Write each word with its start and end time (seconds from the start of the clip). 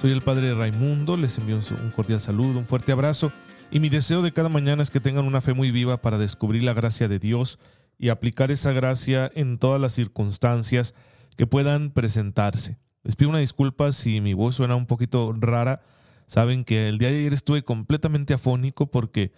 Soy 0.00 0.12
el 0.12 0.22
Padre 0.22 0.54
Raimundo. 0.54 1.16
Les 1.16 1.36
envío 1.38 1.56
un 1.56 1.90
cordial 1.90 2.20
saludo, 2.20 2.60
un 2.60 2.66
fuerte 2.66 2.92
abrazo. 2.92 3.32
Y 3.72 3.80
mi 3.80 3.88
deseo 3.88 4.22
de 4.22 4.32
cada 4.32 4.48
mañana 4.48 4.80
es 4.80 4.90
que 4.92 5.00
tengan 5.00 5.24
una 5.24 5.40
fe 5.40 5.54
muy 5.54 5.72
viva 5.72 6.00
para 6.00 6.18
descubrir 6.18 6.62
la 6.62 6.72
gracia 6.72 7.08
de 7.08 7.18
Dios 7.18 7.58
y 7.98 8.10
aplicar 8.10 8.52
esa 8.52 8.70
gracia 8.70 9.28
en 9.34 9.58
todas 9.58 9.80
las 9.80 9.92
circunstancias 9.92 10.94
que 11.36 11.48
puedan 11.48 11.90
presentarse. 11.90 12.78
Les 13.02 13.16
pido 13.16 13.30
una 13.30 13.40
disculpa 13.40 13.90
si 13.90 14.20
mi 14.20 14.34
voz 14.34 14.54
suena 14.54 14.76
un 14.76 14.86
poquito 14.86 15.34
rara. 15.36 15.82
Saben 16.26 16.64
que 16.64 16.88
el 16.88 16.98
día 16.98 17.10
de 17.10 17.18
ayer 17.18 17.34
estuve 17.34 17.64
completamente 17.64 18.34
afónico 18.34 18.92
porque 18.92 19.32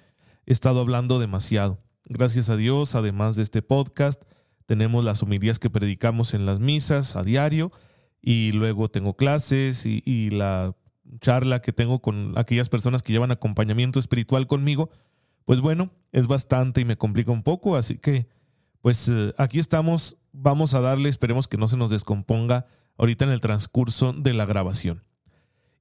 he 0.45 0.53
estado 0.53 0.81
hablando 0.81 1.19
demasiado. 1.19 1.79
Gracias 2.05 2.51
a 2.51 2.57
Dios, 2.57 2.95
además 2.95 3.35
de 3.35 3.45
este 3.45 3.63
podcast, 3.63 4.25
tenemos 4.67 5.07
las 5.07 5.23
homilías 5.23 5.59
que 5.59 5.71
predicamos 5.71 6.35
en 6.35 6.45
las 6.45 6.61
misas 6.61 7.17
a 7.17 7.23
diario 7.23 7.73
y 8.23 8.53
luego 8.53 8.89
tengo 8.89 9.15
clases 9.15 9.87
y, 9.87 10.31
la 10.31 10.75
charla 11.21 11.61
que 11.61 11.73
tengo 11.73 12.01
con 12.01 12.39
aquellas 12.39 12.69
personas 12.69 13.03
que 13.03 13.13
llevan 13.13 13.33
acompañamiento 13.33 13.99
espiritual 13.99 14.47
conmigo, 14.47 14.91
pues 15.45 15.61
bueno, 15.61 15.91
es 16.13 16.27
bastante 16.27 16.81
y 16.81 16.85
me 16.85 16.97
complica 16.97 17.33
un 17.33 17.43
poco, 17.43 17.77
así 17.77 17.99
que 17.99 18.29
pues 18.81 19.09
eh, 19.09 19.35
aquí 19.37 19.59
estamos, 19.59 20.19
vamos 20.33 20.75
a 20.75 20.81
darle, 20.81 21.09
esperemos 21.09 21.49
que 21.49 21.57
no 21.57 21.69
se 21.69 21.77
nos 21.77 21.91
descomponga 21.91 22.67
ahorita 22.97 23.25
en 23.25 23.33
el 23.33 23.41
transcurso 23.41 24.13
de 24.13 24.35
la 24.35 24.47
grabación. 24.47 25.03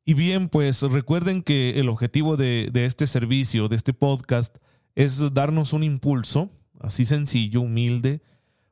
Y 0.04 0.16
bien, 0.16 0.50
pues 0.50 0.82
recuerden 0.82 1.44
que 1.44 1.80
el 1.80 1.90
objetivo 1.90 2.36
de, 2.36 2.70
de 2.74 2.86
este 2.86 3.06
servicio, 3.06 3.68
de 3.68 3.76
este 3.76 3.94
podcast, 3.94 4.58
es 4.96 5.34
darnos 5.34 5.74
un 5.74 5.84
impulso, 5.84 6.50
así 6.80 7.06
sencillo, 7.06 7.62
humilde, 7.62 8.22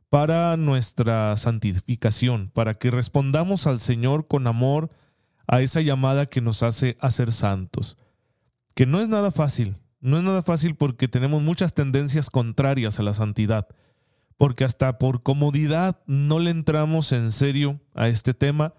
para 0.10 0.56
nuestra 0.58 1.36
santificación, 1.38 2.50
para 2.54 2.76
que 2.76 2.92
respondamos 2.92 3.68
al 3.68 3.80
Señor 3.80 4.28
con 4.28 4.48
amor 4.48 4.90
a 5.48 5.62
esa 5.62 5.82
llamada 5.82 6.28
que 6.28 6.42
nos 6.42 6.64
hace 6.64 6.98
a 7.00 7.12
ser 7.12 7.32
santos. 7.32 7.98
Que 8.74 8.86
no 8.86 9.02
es 9.02 9.10
nada 9.10 9.32
fácil, 9.32 9.78
no 10.00 10.18
es 10.18 10.24
nada 10.24 10.44
fácil 10.44 10.76
porque 10.76 11.08
tenemos 11.08 11.42
muchas 11.42 11.74
tendencias 11.74 12.30
contrarias 12.30 13.00
a 13.00 13.04
la 13.04 13.14
santidad, 13.14 13.68
porque 14.38 14.64
hasta 14.64 14.98
por 14.98 15.24
comodidad 15.24 16.00
no 16.06 16.40
le 16.40 16.52
entramos 16.52 17.12
en 17.12 17.32
serio 17.32 17.82
a 17.94 18.08
este 18.08 18.34
tema, 18.34 18.74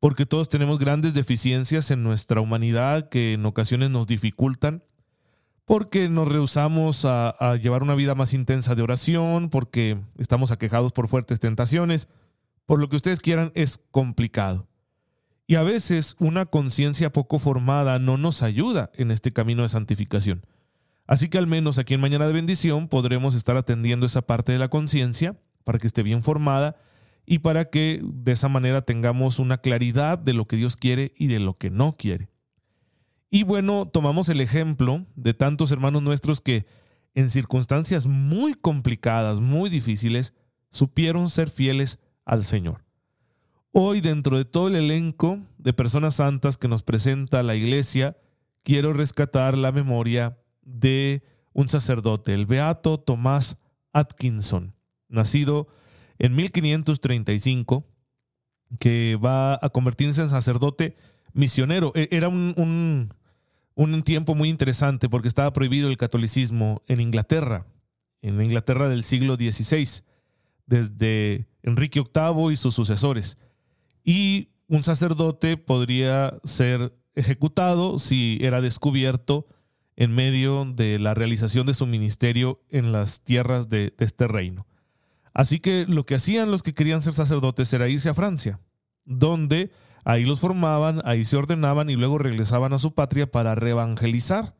porque 0.00 0.26
todos 0.26 0.48
tenemos 0.48 0.78
grandes 0.78 1.14
deficiencias 1.14 1.90
en 1.90 2.02
nuestra 2.02 2.40
humanidad 2.40 3.08
que 3.08 3.34
en 3.34 3.46
ocasiones 3.46 3.90
nos 3.90 4.06
dificultan 4.06 4.82
porque 5.70 6.08
nos 6.08 6.26
rehusamos 6.26 7.04
a, 7.04 7.54
llevar 7.62 7.84
una 7.84 7.94
vida 7.94 8.16
más 8.16 8.34
intensa 8.34 8.74
de 8.74 8.82
oración, 8.82 9.50
porque 9.50 9.98
estamos 10.18 10.50
aquejados 10.50 10.90
por 10.90 11.06
fuertes 11.06 11.38
tentaciones, 11.38 12.08
por 12.66 12.80
lo 12.80 12.88
que 12.88 12.96
ustedes 12.96 13.20
quieran, 13.20 13.52
es 13.54 13.78
complicado. 13.92 14.66
Y 15.46 15.54
a 15.54 15.62
veces 15.62 16.16
una 16.18 16.46
conciencia 16.46 17.12
poco 17.12 17.38
formada 17.38 18.00
no 18.00 18.16
nos 18.16 18.42
ayuda 18.42 18.90
en 18.94 19.12
este 19.12 19.32
camino 19.32 19.62
de 19.62 19.68
santificación. 19.68 20.44
Así 21.06 21.28
que 21.28 21.38
al 21.38 21.46
menos 21.46 21.78
aquí 21.78 21.94
en 21.94 22.00
Mañana 22.00 22.26
de 22.26 22.32
Bendición 22.32 22.88
podremos 22.88 23.36
estar 23.36 23.56
atendiendo 23.56 24.06
esa 24.06 24.22
parte 24.22 24.50
de 24.50 24.58
la 24.58 24.70
conciencia 24.70 25.36
para 25.62 25.78
que 25.78 25.86
esté 25.86 26.02
bien 26.02 26.24
formada 26.24 26.74
y 27.26 27.38
para 27.38 27.70
que 27.70 28.00
de 28.02 28.32
esa 28.32 28.48
manera 28.48 28.82
tengamos 28.82 29.38
una 29.38 29.58
claridad 29.58 30.18
de 30.18 30.32
lo 30.32 30.46
que 30.46 30.56
Dios 30.56 30.74
quiere 30.76 31.12
y 31.16 31.28
de 31.28 31.38
lo 31.38 31.54
que 31.54 31.70
no 31.70 31.96
quiere. 31.96 32.28
Y 33.30 33.44
bueno, 33.44 33.86
tomamos 33.86 34.28
el 34.28 34.40
ejemplo 34.40 35.06
de 35.14 35.34
tantos 35.34 35.70
hermanos 35.70 36.02
nuestros 36.02 36.40
que 36.40 36.66
en 37.14 37.30
circunstancias 37.30 38.06
muy 38.06 38.54
complicadas, 38.54 39.40
muy 39.40 39.70
difíciles, 39.70 40.34
supieron 40.70 41.28
ser 41.28 41.48
fieles 41.48 42.00
al 42.24 42.42
Señor. 42.44 42.84
Hoy, 43.72 44.00
dentro 44.00 44.36
de 44.36 44.44
todo 44.44 44.66
el 44.66 44.74
elenco 44.74 45.38
de 45.58 45.72
personas 45.72 46.16
santas 46.16 46.56
que 46.56 46.66
nos 46.66 46.82
presenta 46.82 47.44
la 47.44 47.54
iglesia, 47.54 48.16
quiero 48.64 48.92
rescatar 48.92 49.56
la 49.56 49.70
memoria 49.70 50.38
de 50.62 51.22
un 51.52 51.68
sacerdote, 51.68 52.32
el 52.34 52.46
beato 52.46 52.98
Tomás 52.98 53.58
Atkinson, 53.92 54.74
nacido 55.08 55.68
en 56.18 56.34
1535, 56.34 57.86
que 58.80 59.18
va 59.22 59.54
a 59.54 59.68
convertirse 59.70 60.20
en 60.20 60.30
sacerdote 60.30 60.96
misionero. 61.32 61.92
E-, 61.94 62.08
era 62.10 62.28
un, 62.28 62.54
un 62.56 63.14
tiempo 64.04 64.34
muy 64.34 64.48
interesante 64.48 65.08
porque 65.08 65.28
estaba 65.28 65.52
prohibido 65.52 65.88
el 65.88 65.96
catolicismo 65.96 66.82
en 66.86 67.00
Inglaterra, 67.00 67.66
en 68.22 68.36
la 68.36 68.44
Inglaterra 68.44 68.88
del 68.88 69.02
siglo 69.02 69.36
XVI, 69.36 70.02
desde 70.66 71.48
Enrique 71.62 72.00
VIII 72.00 72.52
y 72.52 72.56
sus 72.56 72.74
sucesores. 72.74 73.38
Y 74.04 74.48
un 74.68 74.84
sacerdote 74.84 75.56
podría 75.56 76.38
ser 76.44 76.94
ejecutado 77.14 77.98
si 77.98 78.38
era 78.40 78.60
descubierto 78.60 79.46
en 79.96 80.14
medio 80.14 80.64
de 80.64 80.98
la 80.98 81.14
realización 81.14 81.66
de 81.66 81.74
su 81.74 81.86
ministerio 81.86 82.62
en 82.70 82.92
las 82.92 83.20
tierras 83.20 83.68
de 83.68 83.94
este 83.98 84.28
reino. 84.28 84.66
Así 85.34 85.60
que 85.60 85.86
lo 85.86 86.06
que 86.06 86.14
hacían 86.14 86.50
los 86.50 86.62
que 86.62 86.72
querían 86.72 87.02
ser 87.02 87.14
sacerdotes 87.14 87.72
era 87.72 87.88
irse 87.88 88.08
a 88.08 88.14
Francia, 88.14 88.60
donde 89.04 89.70
Ahí 90.04 90.24
los 90.24 90.40
formaban, 90.40 91.02
ahí 91.04 91.24
se 91.24 91.36
ordenaban 91.36 91.90
y 91.90 91.96
luego 91.96 92.18
regresaban 92.18 92.72
a 92.72 92.78
su 92.78 92.94
patria 92.94 93.30
para 93.30 93.54
reevangelizar. 93.54 94.54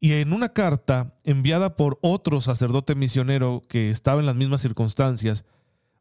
Y 0.00 0.12
en 0.14 0.32
una 0.32 0.54
carta 0.54 1.12
enviada 1.24 1.76
por 1.76 1.98
otro 2.00 2.40
sacerdote 2.40 2.94
misionero 2.94 3.62
que 3.68 3.90
estaba 3.90 4.20
en 4.20 4.26
las 4.26 4.34
mismas 4.36 4.62
circunstancias, 4.62 5.44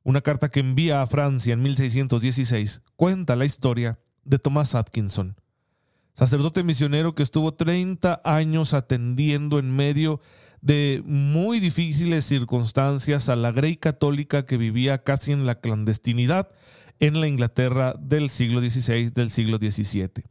una 0.03 0.21
carta 0.21 0.49
que 0.49 0.61
envía 0.61 1.01
a 1.01 1.07
Francia 1.07 1.53
en 1.53 1.61
1616, 1.61 2.81
cuenta 2.95 3.35
la 3.35 3.45
historia 3.45 3.99
de 4.23 4.39
Thomas 4.39 4.73
Atkinson, 4.73 5.35
sacerdote 6.13 6.63
misionero 6.63 7.13
que 7.13 7.23
estuvo 7.23 7.53
30 7.53 8.21
años 8.23 8.73
atendiendo 8.73 9.59
en 9.59 9.75
medio 9.75 10.21
de 10.61 11.01
muy 11.05 11.59
difíciles 11.59 12.25
circunstancias 12.25 13.27
a 13.27 13.35
la 13.35 13.51
grey 13.51 13.77
católica 13.77 14.45
que 14.45 14.57
vivía 14.57 15.03
casi 15.03 15.31
en 15.31 15.45
la 15.45 15.59
clandestinidad 15.59 16.49
en 16.99 17.19
la 17.19 17.27
Inglaterra 17.27 17.95
del 17.99 18.29
siglo 18.29 18.59
XVI, 18.59 19.09
del 19.09 19.31
siglo 19.31 19.57
XVII. 19.57 20.25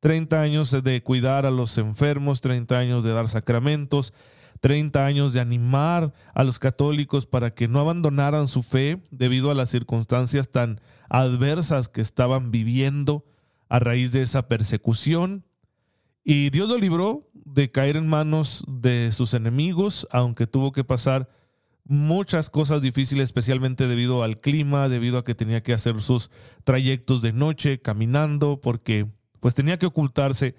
30 0.00 0.40
años 0.40 0.70
de 0.82 1.02
cuidar 1.02 1.44
a 1.44 1.50
los 1.50 1.76
enfermos, 1.78 2.40
30 2.40 2.78
años 2.78 3.04
de 3.04 3.12
dar 3.12 3.28
sacramentos, 3.28 4.12
30 4.60 5.04
años 5.04 5.32
de 5.32 5.40
animar 5.40 6.12
a 6.34 6.44
los 6.44 6.58
católicos 6.58 7.26
para 7.26 7.54
que 7.54 7.68
no 7.68 7.80
abandonaran 7.80 8.46
su 8.46 8.62
fe 8.62 9.02
debido 9.10 9.50
a 9.50 9.54
las 9.54 9.70
circunstancias 9.70 10.50
tan 10.50 10.80
adversas 11.08 11.88
que 11.88 12.00
estaban 12.00 12.50
viviendo 12.50 13.24
a 13.68 13.78
raíz 13.78 14.12
de 14.12 14.22
esa 14.22 14.48
persecución. 14.48 15.44
Y 16.24 16.50
Dios 16.50 16.68
lo 16.68 16.78
libró 16.78 17.28
de 17.32 17.70
caer 17.70 17.96
en 17.96 18.08
manos 18.08 18.64
de 18.68 19.10
sus 19.12 19.34
enemigos, 19.34 20.06
aunque 20.10 20.46
tuvo 20.46 20.72
que 20.72 20.84
pasar 20.84 21.28
muchas 21.88 22.50
cosas 22.50 22.82
difíciles, 22.82 23.24
especialmente 23.24 23.88
debido 23.88 24.22
al 24.22 24.40
clima, 24.40 24.88
debido 24.88 25.18
a 25.18 25.24
que 25.24 25.34
tenía 25.34 25.62
que 25.62 25.72
hacer 25.72 26.00
sus 26.00 26.30
trayectos 26.62 27.22
de 27.22 27.32
noche 27.32 27.80
caminando, 27.80 28.60
porque 28.60 29.06
pues 29.40 29.54
tenía 29.54 29.78
que 29.78 29.86
ocultarse 29.86 30.54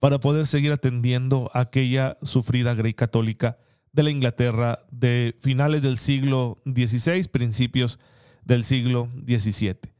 para 0.00 0.18
poder 0.18 0.46
seguir 0.46 0.72
atendiendo 0.72 1.50
aquella 1.54 2.18
sufrida 2.22 2.74
grey 2.74 2.94
católica 2.94 3.58
de 3.92 4.02
la 4.02 4.10
Inglaterra 4.10 4.80
de 4.90 5.36
finales 5.40 5.82
del 5.82 5.98
siglo 5.98 6.62
XVI, 6.64 7.28
principios 7.28 7.98
del 8.44 8.64
siglo 8.64 9.08
XVII. 9.26 9.92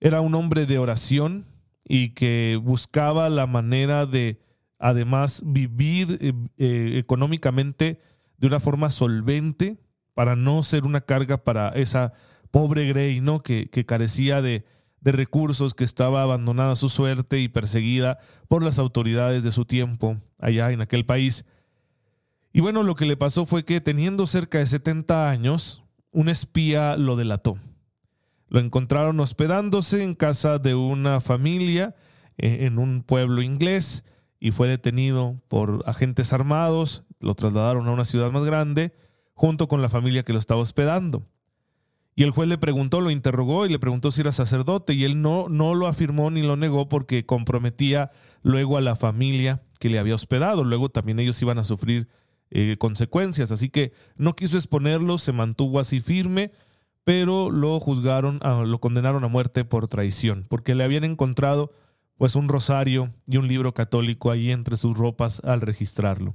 Era 0.00 0.20
un 0.20 0.34
hombre 0.34 0.66
de 0.66 0.78
oración 0.78 1.46
y 1.84 2.10
que 2.10 2.58
buscaba 2.62 3.28
la 3.30 3.46
manera 3.46 4.06
de 4.06 4.40
además 4.78 5.42
vivir 5.44 6.18
eh, 6.20 6.32
eh, 6.58 6.98
económicamente 6.98 8.00
de 8.38 8.46
una 8.46 8.60
forma 8.60 8.90
solvente, 8.90 9.78
para 10.18 10.34
no 10.34 10.64
ser 10.64 10.82
una 10.82 11.00
carga 11.00 11.44
para 11.44 11.68
esa 11.68 12.12
pobre 12.50 12.88
Grey, 12.88 13.20
¿no? 13.20 13.44
Que, 13.44 13.68
carecía 13.86 14.42
de, 14.42 14.64
de 15.00 15.12
recursos, 15.12 15.74
que 15.74 15.84
estaba 15.84 16.22
abandonada 16.22 16.72
a 16.72 16.76
su 16.76 16.88
suerte 16.88 17.38
y 17.38 17.46
perseguida 17.46 18.18
por 18.48 18.64
las 18.64 18.80
autoridades 18.80 19.44
de 19.44 19.52
su 19.52 19.64
tiempo 19.64 20.16
allá 20.40 20.72
en 20.72 20.80
aquel 20.80 21.06
país. 21.06 21.44
Y 22.52 22.60
bueno, 22.60 22.82
lo 22.82 22.96
que 22.96 23.06
le 23.06 23.16
pasó 23.16 23.46
fue 23.46 23.64
que 23.64 23.80
teniendo 23.80 24.26
cerca 24.26 24.58
de 24.58 24.66
70 24.66 25.30
años, 25.30 25.84
un 26.10 26.28
espía 26.28 26.96
lo 26.96 27.14
delató. 27.14 27.56
Lo 28.48 28.58
encontraron 28.58 29.20
hospedándose 29.20 30.02
en 30.02 30.16
casa 30.16 30.58
de 30.58 30.74
una 30.74 31.20
familia 31.20 31.94
eh, 32.38 32.66
en 32.66 32.80
un 32.80 33.04
pueblo 33.04 33.40
inglés 33.40 34.04
y 34.40 34.50
fue 34.50 34.66
detenido 34.66 35.40
por 35.46 35.84
agentes 35.86 36.32
armados, 36.32 37.04
lo 37.20 37.36
trasladaron 37.36 37.86
a 37.86 37.92
una 37.92 38.04
ciudad 38.04 38.32
más 38.32 38.42
grande 38.42 38.92
junto 39.38 39.68
con 39.68 39.80
la 39.80 39.88
familia 39.88 40.24
que 40.24 40.32
lo 40.32 40.38
estaba 40.40 40.60
hospedando. 40.60 41.22
Y 42.16 42.24
el 42.24 42.32
juez 42.32 42.48
le 42.48 42.58
preguntó, 42.58 43.00
lo 43.00 43.12
interrogó 43.12 43.66
y 43.66 43.68
le 43.68 43.78
preguntó 43.78 44.10
si 44.10 44.22
era 44.22 44.32
sacerdote 44.32 44.94
y 44.94 45.04
él 45.04 45.22
no, 45.22 45.48
no 45.48 45.76
lo 45.76 45.86
afirmó 45.86 46.28
ni 46.32 46.42
lo 46.42 46.56
negó 46.56 46.88
porque 46.88 47.24
comprometía 47.24 48.10
luego 48.42 48.76
a 48.76 48.80
la 48.80 48.96
familia 48.96 49.62
que 49.78 49.88
le 49.88 50.00
había 50.00 50.16
hospedado. 50.16 50.64
Luego 50.64 50.88
también 50.88 51.20
ellos 51.20 51.40
iban 51.40 51.60
a 51.60 51.64
sufrir 51.64 52.08
eh, 52.50 52.74
consecuencias. 52.80 53.52
Así 53.52 53.68
que 53.68 53.92
no 54.16 54.34
quiso 54.34 54.56
exponerlo, 54.56 55.18
se 55.18 55.30
mantuvo 55.30 55.78
así 55.78 56.00
firme, 56.00 56.50
pero 57.04 57.52
lo 57.52 57.78
juzgaron, 57.78 58.40
lo 58.42 58.80
condenaron 58.80 59.22
a 59.22 59.28
muerte 59.28 59.64
por 59.64 59.86
traición, 59.86 60.46
porque 60.48 60.74
le 60.74 60.82
habían 60.82 61.04
encontrado 61.04 61.70
pues 62.16 62.34
un 62.34 62.48
rosario 62.48 63.14
y 63.24 63.36
un 63.36 63.46
libro 63.46 63.72
católico 63.72 64.32
ahí 64.32 64.50
entre 64.50 64.76
sus 64.76 64.98
ropas 64.98 65.40
al 65.44 65.60
registrarlo. 65.60 66.34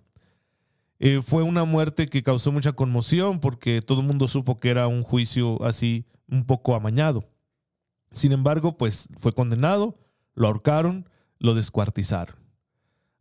Eh, 1.05 1.21
fue 1.21 1.43
una 1.43 1.65
muerte 1.65 2.07
que 2.07 2.23
causó 2.23 2.53
mucha 2.53 2.71
conmoción 2.71 3.41
porque 3.41 3.81
todo 3.81 3.99
el 3.99 4.07
mundo 4.07 4.29
supo 4.29 4.61
que 4.61 4.69
era 4.69 4.87
un 4.87 5.03
juicio 5.03 5.61
así 5.65 6.05
un 6.29 6.45
poco 6.45 6.75
amañado. 6.75 7.29
Sin 8.11 8.31
embargo, 8.31 8.77
pues 8.77 9.09
fue 9.17 9.33
condenado, 9.33 9.99
lo 10.33 10.47
ahorcaron, 10.47 11.09
lo 11.39 11.55
descuartizaron. 11.55 12.37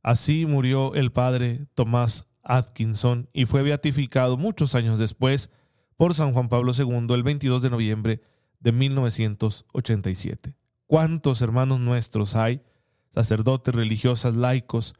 Así 0.01 0.47
murió 0.47 0.95
el 0.95 1.11
padre 1.11 1.67
Tomás 1.75 2.29
Atkinson 2.45 3.29
y 3.33 3.47
fue 3.47 3.65
beatificado 3.65 4.37
muchos 4.37 4.77
años 4.77 5.01
después 5.01 5.51
por 5.97 6.15
San 6.15 6.33
Juan 6.35 6.49
Pablo 6.49 6.71
II 6.79 7.13
el 7.13 7.25
22 7.25 7.63
de 7.63 7.71
noviembre 7.71 8.23
de 8.61 8.71
1987. 8.71 10.55
¿Cuántos 10.87 11.43
hermanos 11.43 11.81
nuestros 11.81 12.37
hay, 12.37 12.63
sacerdotes, 13.11 13.75
religiosas, 13.75 14.37
laicos, 14.37 14.95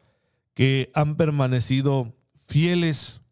que 0.53 0.91
han 0.95 1.15
permanecido 1.15 2.17
fieles, 2.47 3.23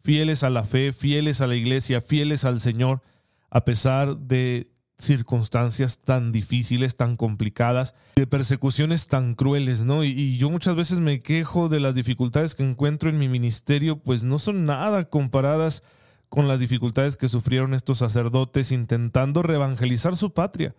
fieles 0.00 0.42
a 0.42 0.50
la 0.50 0.64
fe, 0.64 0.92
fieles 0.92 1.40
a 1.40 1.46
la 1.46 1.56
iglesia, 1.56 2.00
fieles 2.00 2.44
al 2.44 2.60
Señor, 2.60 3.02
a 3.50 3.64
pesar 3.64 4.18
de 4.18 4.72
circunstancias 4.98 5.98
tan 5.98 6.32
difíciles, 6.32 6.96
tan 6.96 7.16
complicadas, 7.16 7.94
de 8.16 8.26
persecuciones 8.26 9.06
tan 9.06 9.34
crueles, 9.34 9.84
¿no? 9.84 10.02
Y, 10.04 10.36
yo 10.38 10.50
muchas 10.50 10.74
veces 10.74 10.98
me 11.00 11.20
quejo 11.20 11.68
de 11.68 11.80
las 11.80 11.94
dificultades 11.94 12.54
que 12.54 12.64
encuentro 12.64 13.08
en 13.08 13.18
mi 13.18 13.28
ministerio, 13.28 14.00
pues 14.00 14.24
no 14.24 14.38
son 14.38 14.64
nada 14.64 15.08
comparadas 15.08 15.84
con 16.28 16.48
las 16.48 16.60
dificultades 16.60 17.16
que 17.16 17.28
sufrieron 17.28 17.74
estos 17.74 17.98
sacerdotes 17.98 18.72
intentando 18.72 19.42
reevangelizar 19.42 20.16
su 20.16 20.34
patria, 20.34 20.74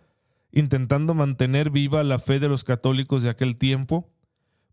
intentando 0.52 1.14
mantener 1.14 1.70
viva 1.70 2.04
la 2.04 2.18
fe 2.18 2.38
de 2.38 2.48
los 2.48 2.62
católicos 2.62 3.22
de 3.22 3.30
aquel 3.30 3.56
tiempo, 3.56 4.10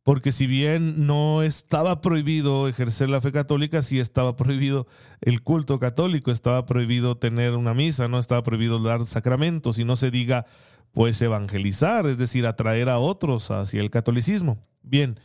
porque 0.08 0.32
si 0.32 0.48
bien 0.48 1.06
no 1.06 1.44
estaba 1.44 2.00
prohibido 2.00 2.70
ejercer 2.70 3.10
la 3.10 3.20
fe 3.20 3.34
católica, 3.34 3.82
sí 3.82 4.00
estaba 4.00 4.38
prohibido 4.38 4.88
el 5.20 5.42
culto 5.42 5.80
católico, 5.80 6.32
estaba 6.32 6.66
prohibido 6.66 7.18
tener 7.18 7.56
una 7.56 7.74
misa, 7.74 8.08
no 8.08 8.18
estaba 8.18 8.42
prohibido 8.42 8.80
dar 8.80 9.06
sacramentos 9.06 9.80
y 9.80 9.84
no 9.84 9.98
se 9.98 10.10
diga 10.10 10.46
pues 10.94 11.22
evangelizar, 11.22 12.08
es 12.08 12.18
decir, 12.18 12.46
atraer 12.46 12.88
a 12.88 13.00
otros 13.00 13.52
hacia 13.52 13.82
el 13.82 13.90
catolicismo. 13.90 14.62
Bien, 14.82 15.20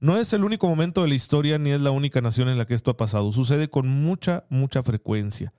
no 0.00 0.16
es 0.16 0.32
el 0.32 0.42
único 0.42 0.68
momento 0.68 1.02
de 1.02 1.08
la 1.08 1.16
historia 1.16 1.58
ni 1.58 1.72
es 1.72 1.82
la 1.82 1.90
única 1.90 2.22
nación 2.22 2.48
en 2.48 2.56
la 2.56 2.64
que 2.64 2.72
esto 2.72 2.92
ha 2.92 2.96
pasado, 2.96 3.30
sucede 3.30 3.68
con 3.68 3.88
mucha, 3.88 4.46
mucha 4.48 4.82
frecuencia. 4.82 5.52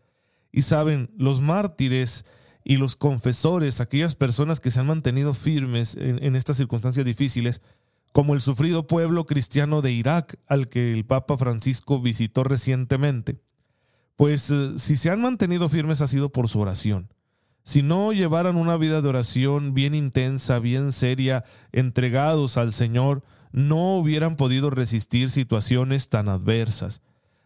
Y 0.52 0.64
saben, 0.64 1.12
los 1.20 1.40
mártires 1.40 2.26
y 2.64 2.78
los 2.78 2.96
confesores, 2.96 3.80
aquellas 3.80 4.16
personas 4.16 4.60
que 4.60 4.72
se 4.72 4.80
han 4.80 4.88
mantenido 4.88 5.34
firmes 5.34 5.96
en, 5.96 6.24
en 6.24 6.36
estas 6.36 6.58
circunstancias 6.58 7.06
difíciles, 7.06 7.62
como 8.16 8.34
el 8.34 8.40
sufrido 8.40 8.88
pueblo 8.88 9.26
cristiano 9.26 9.82
de 9.82 9.92
Irak 9.92 10.40
al 10.48 10.70
que 10.70 10.94
el 10.94 11.06
Papa 11.06 11.38
Francisco 11.38 12.00
visitó 12.00 12.46
recientemente, 12.46 13.42
pues 14.16 14.50
eh, 14.52 14.76
si 14.78 14.96
se 14.96 15.10
han 15.10 15.22
mantenido 15.22 15.68
firmes 15.68 16.00
ha 16.00 16.08
sido 16.08 16.30
por 16.30 16.48
su 16.48 16.62
oración. 16.62 17.10
Si 17.66 17.82
no 17.82 18.14
llevaran 18.14 18.56
una 18.56 18.78
vida 18.78 19.02
de 19.02 19.10
oración 19.10 19.74
bien 19.74 19.94
intensa, 19.94 20.60
bien 20.60 20.94
seria, 20.94 21.44
entregados 21.74 22.56
al 22.56 22.72
Señor, 22.72 23.22
no 23.52 23.98
hubieran 23.98 24.38
podido 24.38 24.70
resistir 24.70 25.30
situaciones 25.30 26.08
tan 26.08 26.30
adversas. 26.30 27.02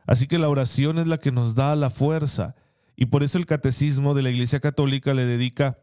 Así 0.06 0.28
que 0.28 0.38
la 0.38 0.50
oración 0.50 1.00
es 1.00 1.08
la 1.08 1.18
que 1.18 1.32
nos 1.32 1.56
da 1.56 1.76
la 1.76 1.90
fuerza, 1.90 2.54
y 2.96 3.08
por 3.08 3.24
eso 3.24 3.40
el 3.40 3.48
catecismo 3.48 4.14
de 4.14 4.22
la 4.22 4.30
Iglesia 4.30 4.60
Católica 4.60 5.16
le 5.16 5.26
dedica 5.26 5.80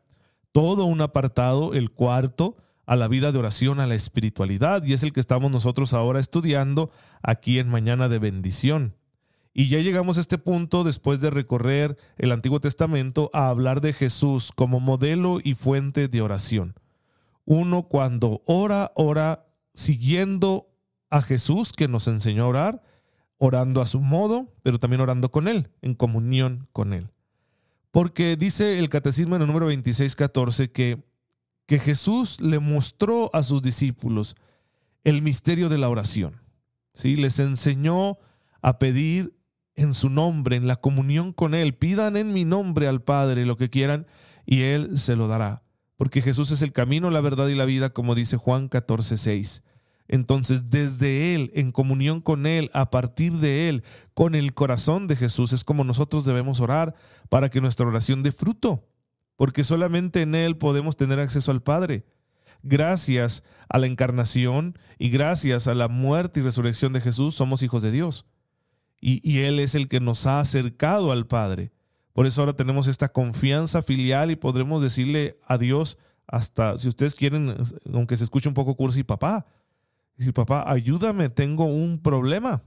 todo 0.53 0.85
un 0.85 1.01
apartado, 1.01 1.75
el 1.75 1.91
cuarto, 1.91 2.57
a 2.87 2.97
la 2.97 3.09
vida 3.09 3.33
de 3.33 3.39
oración, 3.39 3.81
a 3.81 3.87
la 3.87 3.97
espiritualidad, 3.97 4.85
y 4.85 4.93
es 4.93 5.03
el 5.03 5.13
que 5.13 5.21
estamos 5.21 5.51
nosotros 5.51 5.93
ahora 5.93 6.21
estudiando 6.21 6.91
aquí 7.23 7.59
en 7.59 7.69
Mañana 7.69 8.09
de 8.09 8.21
Bendición. 8.21 8.95
Y 9.53 9.69
ya 9.69 9.81
llegamos 9.81 10.19
a 10.19 10.21
este 10.21 10.39
punto, 10.39 10.85
después 10.85 11.21
de 11.21 11.31
recorrer 11.31 11.97
el 12.17 12.31
Antiguo 12.31 12.61
Testamento, 12.61 13.31
a 13.33 13.49
hablar 13.49 13.81
de 13.81 13.93
Jesús 13.93 14.53
como 14.55 14.81
modelo 14.81 15.39
y 15.43 15.55
fuente 15.55 16.09
de 16.09 16.21
oración. 16.21 16.75
Uno 17.45 17.85
cuando 17.85 18.43
ora, 18.45 18.93
ora 18.95 19.47
siguiendo 19.75 20.69
a 21.11 21.23
Jesús 21.23 21.73
que 21.73 21.89
nos 21.89 22.07
enseñó 22.07 22.45
a 22.45 22.49
orar, 22.49 22.83
orando 23.39 23.81
a 23.81 23.87
su 23.87 24.01
modo, 24.01 24.53
pero 24.63 24.79
también 24.79 25.01
orando 25.01 25.31
con 25.31 25.49
Él, 25.49 25.71
en 25.83 25.95
comunión 25.95 26.69
con 26.73 26.93
Él. 26.93 27.09
Porque 27.91 28.37
dice 28.37 28.79
el 28.79 28.91
Catecismo 28.91 29.37
en 29.37 29.43
el 29.43 29.49
número 29.49 29.67
2614 29.67 30.71
que 30.71 31.03
que 31.67 31.79
Jesús 31.79 32.41
le 32.41 32.61
mostró 32.61 33.31
a 33.35 33.43
sus 33.43 33.61
discípulos 33.61 34.37
el 35.05 35.21
misterio 35.21 35.69
de 35.69 35.79
la 35.79 35.89
oración. 35.89 36.41
¿sí? 36.95 37.17
Les 37.17 37.39
enseñó 37.41 38.19
a 38.63 38.79
pedir 38.79 39.37
en 39.75 39.93
su 39.93 40.09
nombre, 40.09 40.57
en 40.57 40.67
la 40.67 40.77
comunión 40.77 41.33
con 41.33 41.55
Él. 41.55 41.75
Pidan 41.75 42.17
en 42.17 42.33
mi 42.33 42.45
nombre 42.45 42.87
al 42.87 43.03
Padre 43.03 43.45
lo 43.47 43.57
que 43.57 43.69
quieran 43.69 44.07
y 44.47 44.63
Él 44.63 44.97
se 44.97 45.17
lo 45.17 45.29
dará. 45.29 45.63
Porque 45.97 46.23
Jesús 46.23 46.51
es 46.51 46.63
el 46.63 46.73
camino, 46.73 47.11
la 47.11 47.21
verdad 47.21 47.49
y 47.49 47.55
la 47.55 47.65
vida, 47.65 47.91
como 47.91 48.15
dice 48.15 48.37
Juan 48.37 48.69
14, 48.69 49.17
6. 49.17 49.63
Entonces, 50.09 50.71
desde 50.71 51.35
Él, 51.35 51.51
en 51.55 51.73
comunión 51.73 52.21
con 52.21 52.47
Él, 52.47 52.71
a 52.75 52.91
partir 52.91 53.35
de 53.35 53.69
Él, 53.69 53.83
con 54.15 54.35
el 54.35 54.55
corazón 54.55 55.09
de 55.09 55.17
Jesús, 55.17 55.53
es 55.53 55.65
como 55.65 55.85
nosotros 55.85 56.25
debemos 56.25 56.61
orar 56.61 56.95
para 57.29 57.51
que 57.51 57.61
nuestra 57.61 57.87
oración 57.87 58.23
dé 58.23 58.31
fruto 58.31 58.85
porque 59.37 59.65
solamente 59.65 60.23
en 60.23 60.35
Él 60.35 60.57
podemos 60.57 60.97
tener 60.97 61.21
acceso 61.21 61.53
al 61.53 61.63
Padre. 61.63 62.05
Gracias 62.63 63.45
a 63.69 63.79
la 63.79 63.87
encarnación 63.87 64.79
y 64.99 65.11
gracias 65.11 65.69
a 65.69 65.75
la 65.75 65.89
muerte 65.89 66.41
y 66.41 66.43
resurrección 66.43 66.93
de 66.93 67.01
Jesús 67.01 67.35
somos 67.35 67.63
hijos 67.63 67.83
de 67.83 67.93
Dios. 67.93 68.27
Y, 68.99 69.41
Él 69.41 69.61
es 69.61 69.75
el 69.75 69.89
que 69.89 70.01
nos 70.01 70.27
ha 70.27 70.41
acercado 70.41 71.13
al 71.13 71.27
Padre. 71.27 71.71
Por 72.13 72.27
eso 72.27 72.41
ahora 72.41 72.55
tenemos 72.55 72.89
esta 72.89 73.11
confianza 73.11 73.83
filial 73.83 74.31
y 74.31 74.37
podremos 74.37 74.83
decirle 74.83 75.39
a 75.47 75.59
Dios 75.59 75.99
hasta, 76.27 76.77
si 76.79 76.89
ustedes 76.89 77.15
quieren, 77.15 77.55
aunque 77.93 78.17
se 78.17 78.25
escuche 78.25 78.49
un 78.49 78.55
poco 78.55 78.75
cursi, 78.75 79.05
papá. 79.05 79.47
Decir, 80.17 80.33
papá, 80.33 80.65
ayúdame, 80.67 81.29
tengo 81.29 81.67
un 81.67 82.01
problema, 82.01 82.63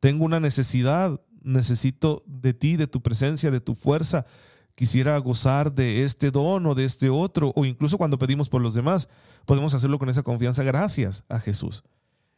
tengo 0.00 0.24
una 0.24 0.40
necesidad, 0.40 1.20
necesito 1.40 2.24
de 2.26 2.52
ti, 2.52 2.76
de 2.76 2.88
tu 2.88 3.00
presencia, 3.00 3.52
de 3.52 3.60
tu 3.60 3.74
fuerza 3.76 4.26
quisiera 4.74 5.16
gozar 5.18 5.72
de 5.72 6.04
este 6.04 6.30
don 6.30 6.66
o 6.66 6.74
de 6.74 6.84
este 6.84 7.10
otro, 7.10 7.52
o 7.54 7.64
incluso 7.64 7.98
cuando 7.98 8.18
pedimos 8.18 8.48
por 8.48 8.60
los 8.60 8.74
demás, 8.74 9.08
podemos 9.44 9.74
hacerlo 9.74 9.98
con 9.98 10.08
esa 10.08 10.22
confianza 10.22 10.62
gracias 10.62 11.24
a 11.28 11.38
Jesús. 11.38 11.84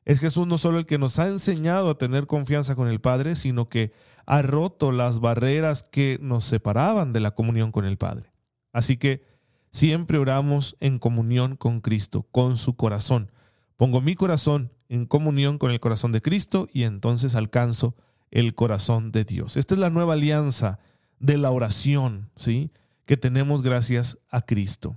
Es 0.05 0.21
Jesús 0.21 0.47
no 0.47 0.57
solo 0.57 0.79
el 0.79 0.87
que 0.87 0.99
nos 0.99 1.19
ha 1.19 1.27
enseñado 1.27 1.91
a 1.91 1.99
tener 1.99 2.27
confianza 2.27 2.77
con 2.77 2.89
el 2.89 3.01
Padre, 3.01 3.35
sino 3.35 3.69
que 3.69 3.93
ha 4.25 4.43
roto 4.43 4.93
las 4.93 5.21
barreras 5.21 5.83
que 5.83 6.19
nos 6.21 6.45
separaban 6.45 7.13
de 7.13 7.21
la 7.21 7.33
comunión 7.33 7.73
con 7.73 7.85
el 7.85 7.97
Padre. 7.97 8.31
Así 8.73 8.99
que 8.99 9.25
siempre 9.73 10.19
oramos 10.19 10.77
en 10.81 10.99
comunión 10.99 11.57
con 11.57 11.81
Cristo, 11.81 12.27
con 12.31 12.57
su 12.57 12.77
corazón. 12.77 13.33
Pongo 13.77 14.01
mi 14.01 14.15
corazón 14.15 14.73
en 14.89 15.07
comunión 15.07 15.59
con 15.59 15.71
el 15.71 15.81
corazón 15.81 16.13
de 16.13 16.23
Cristo 16.23 16.69
y 16.73 16.85
entonces 16.85 17.35
alcanzo 17.35 17.97
el 18.31 18.55
corazón 18.55 19.13
de 19.13 19.25
Dios. 19.25 19.57
Esta 19.57 19.75
es 19.75 19.81
la 19.81 19.91
nueva 19.91 20.15
alianza 20.15 20.79
de 21.19 21.39
la 21.39 21.51
oración, 21.51 22.31
¿sí? 22.37 22.71
Que 23.05 23.17
tenemos 23.17 23.63
gracias 23.63 24.19
a 24.31 24.43
Cristo. 24.43 24.97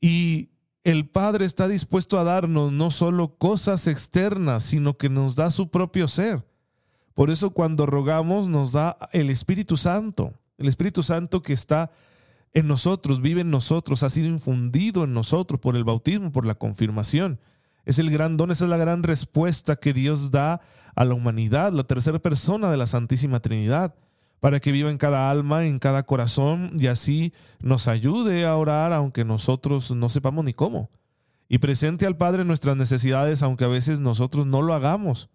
Y 0.00 0.50
el 0.84 1.08
Padre 1.08 1.44
está 1.44 1.68
dispuesto 1.68 2.18
a 2.18 2.24
darnos 2.24 2.72
no 2.72 2.90
solo 2.90 3.36
cosas 3.36 3.86
externas, 3.86 4.62
sino 4.62 4.96
que 4.96 5.08
nos 5.08 5.36
da 5.36 5.50
su 5.50 5.70
propio 5.70 6.08
ser. 6.08 6.46
Por 7.14 7.30
eso 7.30 7.50
cuando 7.50 7.84
rogamos 7.84 8.48
nos 8.48 8.72
da 8.72 8.96
el 9.12 9.28
Espíritu 9.30 9.76
Santo, 9.76 10.34
el 10.56 10.68
Espíritu 10.68 11.02
Santo 11.02 11.42
que 11.42 11.52
está 11.52 11.90
en 12.54 12.68
nosotros, 12.68 13.20
vive 13.20 13.42
en 13.42 13.50
nosotros, 13.50 14.02
ha 14.02 14.10
sido 14.10 14.28
infundido 14.28 15.04
en 15.04 15.12
nosotros 15.12 15.60
por 15.60 15.76
el 15.76 15.84
bautismo, 15.84 16.32
por 16.32 16.46
la 16.46 16.54
confirmación. 16.54 17.40
Es 17.84 17.98
el 17.98 18.10
gran 18.10 18.36
don, 18.36 18.50
esa 18.50 18.64
es 18.64 18.70
la 18.70 18.76
gran 18.76 19.02
respuesta 19.02 19.76
que 19.76 19.92
Dios 19.92 20.30
da 20.30 20.60
a 20.94 21.04
la 21.04 21.14
humanidad, 21.14 21.72
la 21.72 21.84
tercera 21.84 22.18
persona 22.18 22.70
de 22.70 22.76
la 22.76 22.86
Santísima 22.86 23.40
Trinidad 23.40 23.94
para 24.40 24.60
que 24.60 24.72
viva 24.72 24.90
en 24.90 24.98
cada 24.98 25.30
alma, 25.30 25.66
en 25.66 25.78
cada 25.78 26.04
corazón 26.04 26.72
y 26.78 26.86
así 26.86 27.32
nos 27.60 27.88
ayude 27.88 28.46
a 28.46 28.56
orar 28.56 28.92
aunque 28.92 29.24
nosotros 29.24 29.90
no 29.90 30.08
sepamos 30.08 30.44
ni 30.44 30.54
cómo. 30.54 30.90
y 31.50 31.58
presente 31.58 32.04
al 32.04 32.16
Padre 32.18 32.44
nuestras 32.44 32.76
necesidades, 32.76 33.42
aunque 33.42 33.64
a 33.64 33.68
veces 33.68 34.00
nosotros 34.00 34.46
no 34.46 34.60
lo 34.60 34.74
hagamos. 34.74 35.30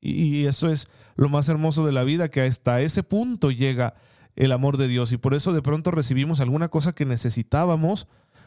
Y, 0.00 0.46
eso 0.46 0.70
es 0.70 0.88
lo 1.16 1.28
más 1.28 1.48
hermoso 1.48 1.84
de 1.84 1.92
la 1.92 2.04
vida, 2.04 2.30
que 2.30 2.40
hasta 2.40 2.80
ese 2.80 3.02
punto 3.02 3.50
llega 3.50 3.94
el 4.34 4.52
amor 4.52 4.76
de 4.76 4.88
Dios. 4.88 5.12
Y 5.12 5.18
por 5.18 5.34
eso 5.34 5.52
de 5.52 5.60
pronto 5.60 5.90
recibimos 5.90 6.40
alguna 6.40 6.68
cosa 6.68 6.94
que 6.94 7.04
necesitábamos, 7.04 8.06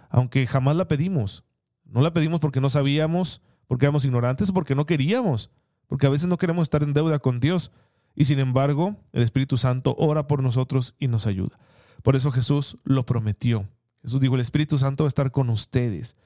aunque 0.10 0.48
jamás 0.48 0.76
la 0.76 0.88
pedimos. 0.88 1.44
No 1.86 2.02
la 2.02 2.14
pedimos 2.14 2.40
porque 2.40 2.62
no 2.62 2.70
sabíamos, 2.70 3.42
porque 3.68 3.86
éramos 3.86 4.06
ignorantes 4.06 4.52
porque 4.52 4.76
no 4.76 4.86
queríamos, 4.86 5.52
porque 5.88 6.08
a 6.08 6.10
veces 6.10 6.28
no 6.28 6.38
queremos 6.38 6.64
estar 6.64 6.84
en 6.84 6.94
deuda 6.94 7.20
con 7.20 7.40
Dios. 7.40 7.72
Y 8.16 8.26
sin 8.26 8.40
embargo, 8.40 8.98
el 9.14 9.24
Espíritu 9.24 9.58
Santo 9.58 9.96
ora 9.98 10.28
por 10.28 10.44
nosotros 10.44 10.96
y 11.00 11.08
nos 11.08 11.28
ayuda. 11.28 11.58
Por 12.04 12.16
eso 12.16 12.32
Jesús 12.32 12.78
lo 12.84 13.06
prometió. 13.06 13.68
Jesús 14.02 14.20
dijo, 14.20 14.36
el 14.36 14.42
Espíritu 14.42 14.78
Santo 14.78 15.04
va 15.04 15.08
a 15.08 15.10
estar 15.10 15.32
con 15.32 15.50
ustedes. 15.50 16.18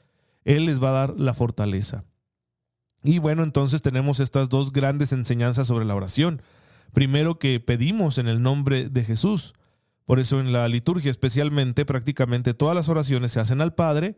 Él 0.44 0.66
les 0.66 0.82
va 0.82 0.90
a 0.90 1.08
dar 1.08 1.20
la 1.20 1.34
fortaleza. 1.34 2.06
Y 3.04 3.20
bueno, 3.20 3.44
entonces 3.44 3.82
tenemos 3.82 4.20
estas 4.20 4.50
dos 4.50 4.72
grandes 4.72 5.12
enseñanzas 5.12 5.68
sobre 5.68 5.86
la 5.86 5.96
oración. 5.96 6.42
Primero 6.94 7.38
que 7.38 7.60
pedimos 7.60 8.18
en 8.18 8.28
el 8.28 8.42
nombre 8.42 8.90
de 8.90 9.04
Jesús. 9.04 9.54
Por 10.06 10.20
eso 10.20 10.40
en 10.40 10.54
la 10.54 10.68
liturgia 10.68 11.12
especialmente 11.12 11.86
prácticamente 11.86 12.54
todas 12.54 12.76
las 12.76 12.90
oraciones 12.90 13.32
se 13.32 13.40
hacen 13.40 13.62
al 13.62 13.74
Padre, 13.74 14.18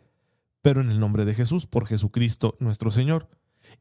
pero 0.62 0.82
en 0.82 0.90
el 0.90 1.00
nombre 1.00 1.26
de 1.26 1.34
Jesús, 1.34 1.66
por 1.66 1.86
Jesucristo 1.86 2.56
nuestro 2.60 2.92
Señor. 2.92 3.30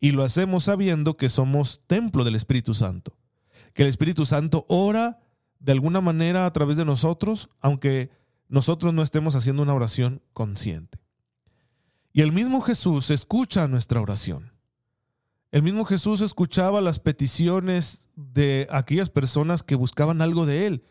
Y 0.00 0.12
lo 0.12 0.22
hacemos 0.22 0.64
sabiendo 0.64 1.16
que 1.16 1.28
somos 1.28 1.82
templo 1.86 2.24
del 2.24 2.34
Espíritu 2.34 2.74
Santo. 2.74 3.16
Que 3.76 3.82
el 3.82 3.90
Espíritu 3.90 4.24
Santo 4.24 4.64
ora 4.68 5.20
de 5.60 5.72
alguna 5.72 6.00
manera 6.00 6.46
a 6.46 6.52
través 6.54 6.78
de 6.78 6.86
nosotros, 6.86 7.50
aunque 7.60 8.10
nosotros 8.48 8.94
no 8.94 9.02
estemos 9.02 9.36
haciendo 9.36 9.62
una 9.62 9.74
oración 9.74 10.22
consciente. 10.32 10.98
Y 12.14 12.22
el 12.22 12.32
mismo 12.32 12.62
Jesús 12.62 13.10
escucha 13.10 13.68
nuestra 13.68 14.00
oración. 14.00 14.50
El 15.50 15.62
mismo 15.62 15.84
Jesús 15.84 16.22
escuchaba 16.22 16.80
las 16.80 17.00
peticiones 17.00 18.08
de 18.16 18.66
aquellas 18.70 19.10
personas 19.10 19.62
que 19.62 19.74
buscaban 19.74 20.22
algo 20.22 20.46
de 20.46 20.66
Él. 20.66 20.82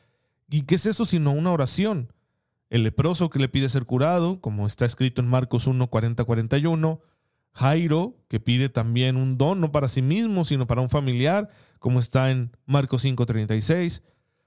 ¿Y 0.48 0.62
qué 0.62 0.76
es 0.76 0.86
eso 0.86 1.06
sino 1.06 1.32
una 1.32 1.52
oración? 1.52 2.14
El 2.70 2.84
leproso 2.84 3.32
que 3.32 3.40
le 3.40 3.50
pide 3.50 3.68
ser 3.68 3.88
curado, 3.88 4.42
como 4.42 4.68
está 4.68 4.86
escrito 4.86 5.24
en 5.24 5.28
Marcos 5.28 5.66
1, 5.66 5.90
40, 5.90 6.24
41. 6.24 7.02
Jairo, 7.56 8.18
que 8.28 8.40
pide 8.40 8.70
también 8.70 9.18
un 9.18 9.38
don, 9.38 9.60
no 9.60 9.72
para 9.72 9.88
sí 9.88 10.02
mismo, 10.02 10.46
sino 10.46 10.68
para 10.68 10.82
un 10.82 10.90
familiar, 10.90 11.50
como 11.80 12.00
está 12.00 12.30
en 12.30 12.52
Marcos 12.66 13.02
5, 13.02 13.26
36. 13.26 14.04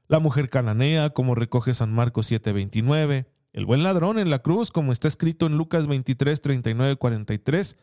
La 0.07 0.21
mujer 0.21 0.49
cananea, 0.49 1.11
como 1.11 1.35
recoge 1.35 1.75
San 1.75 1.93
Marcos 1.93 2.27
7, 2.27 2.53
29 2.53 3.27
el 3.53 3.67
buen 3.67 3.83
ladrón 3.83 4.19
en 4.19 4.31
la 4.31 4.41
cruz, 4.41 4.71
como 4.71 4.93
está 4.93 5.09
escrito 5.09 5.47
en 5.47 5.57
Lucas 5.57 5.87
23, 5.87 6.41
39, 6.41 6.97
43, 6.97 7.77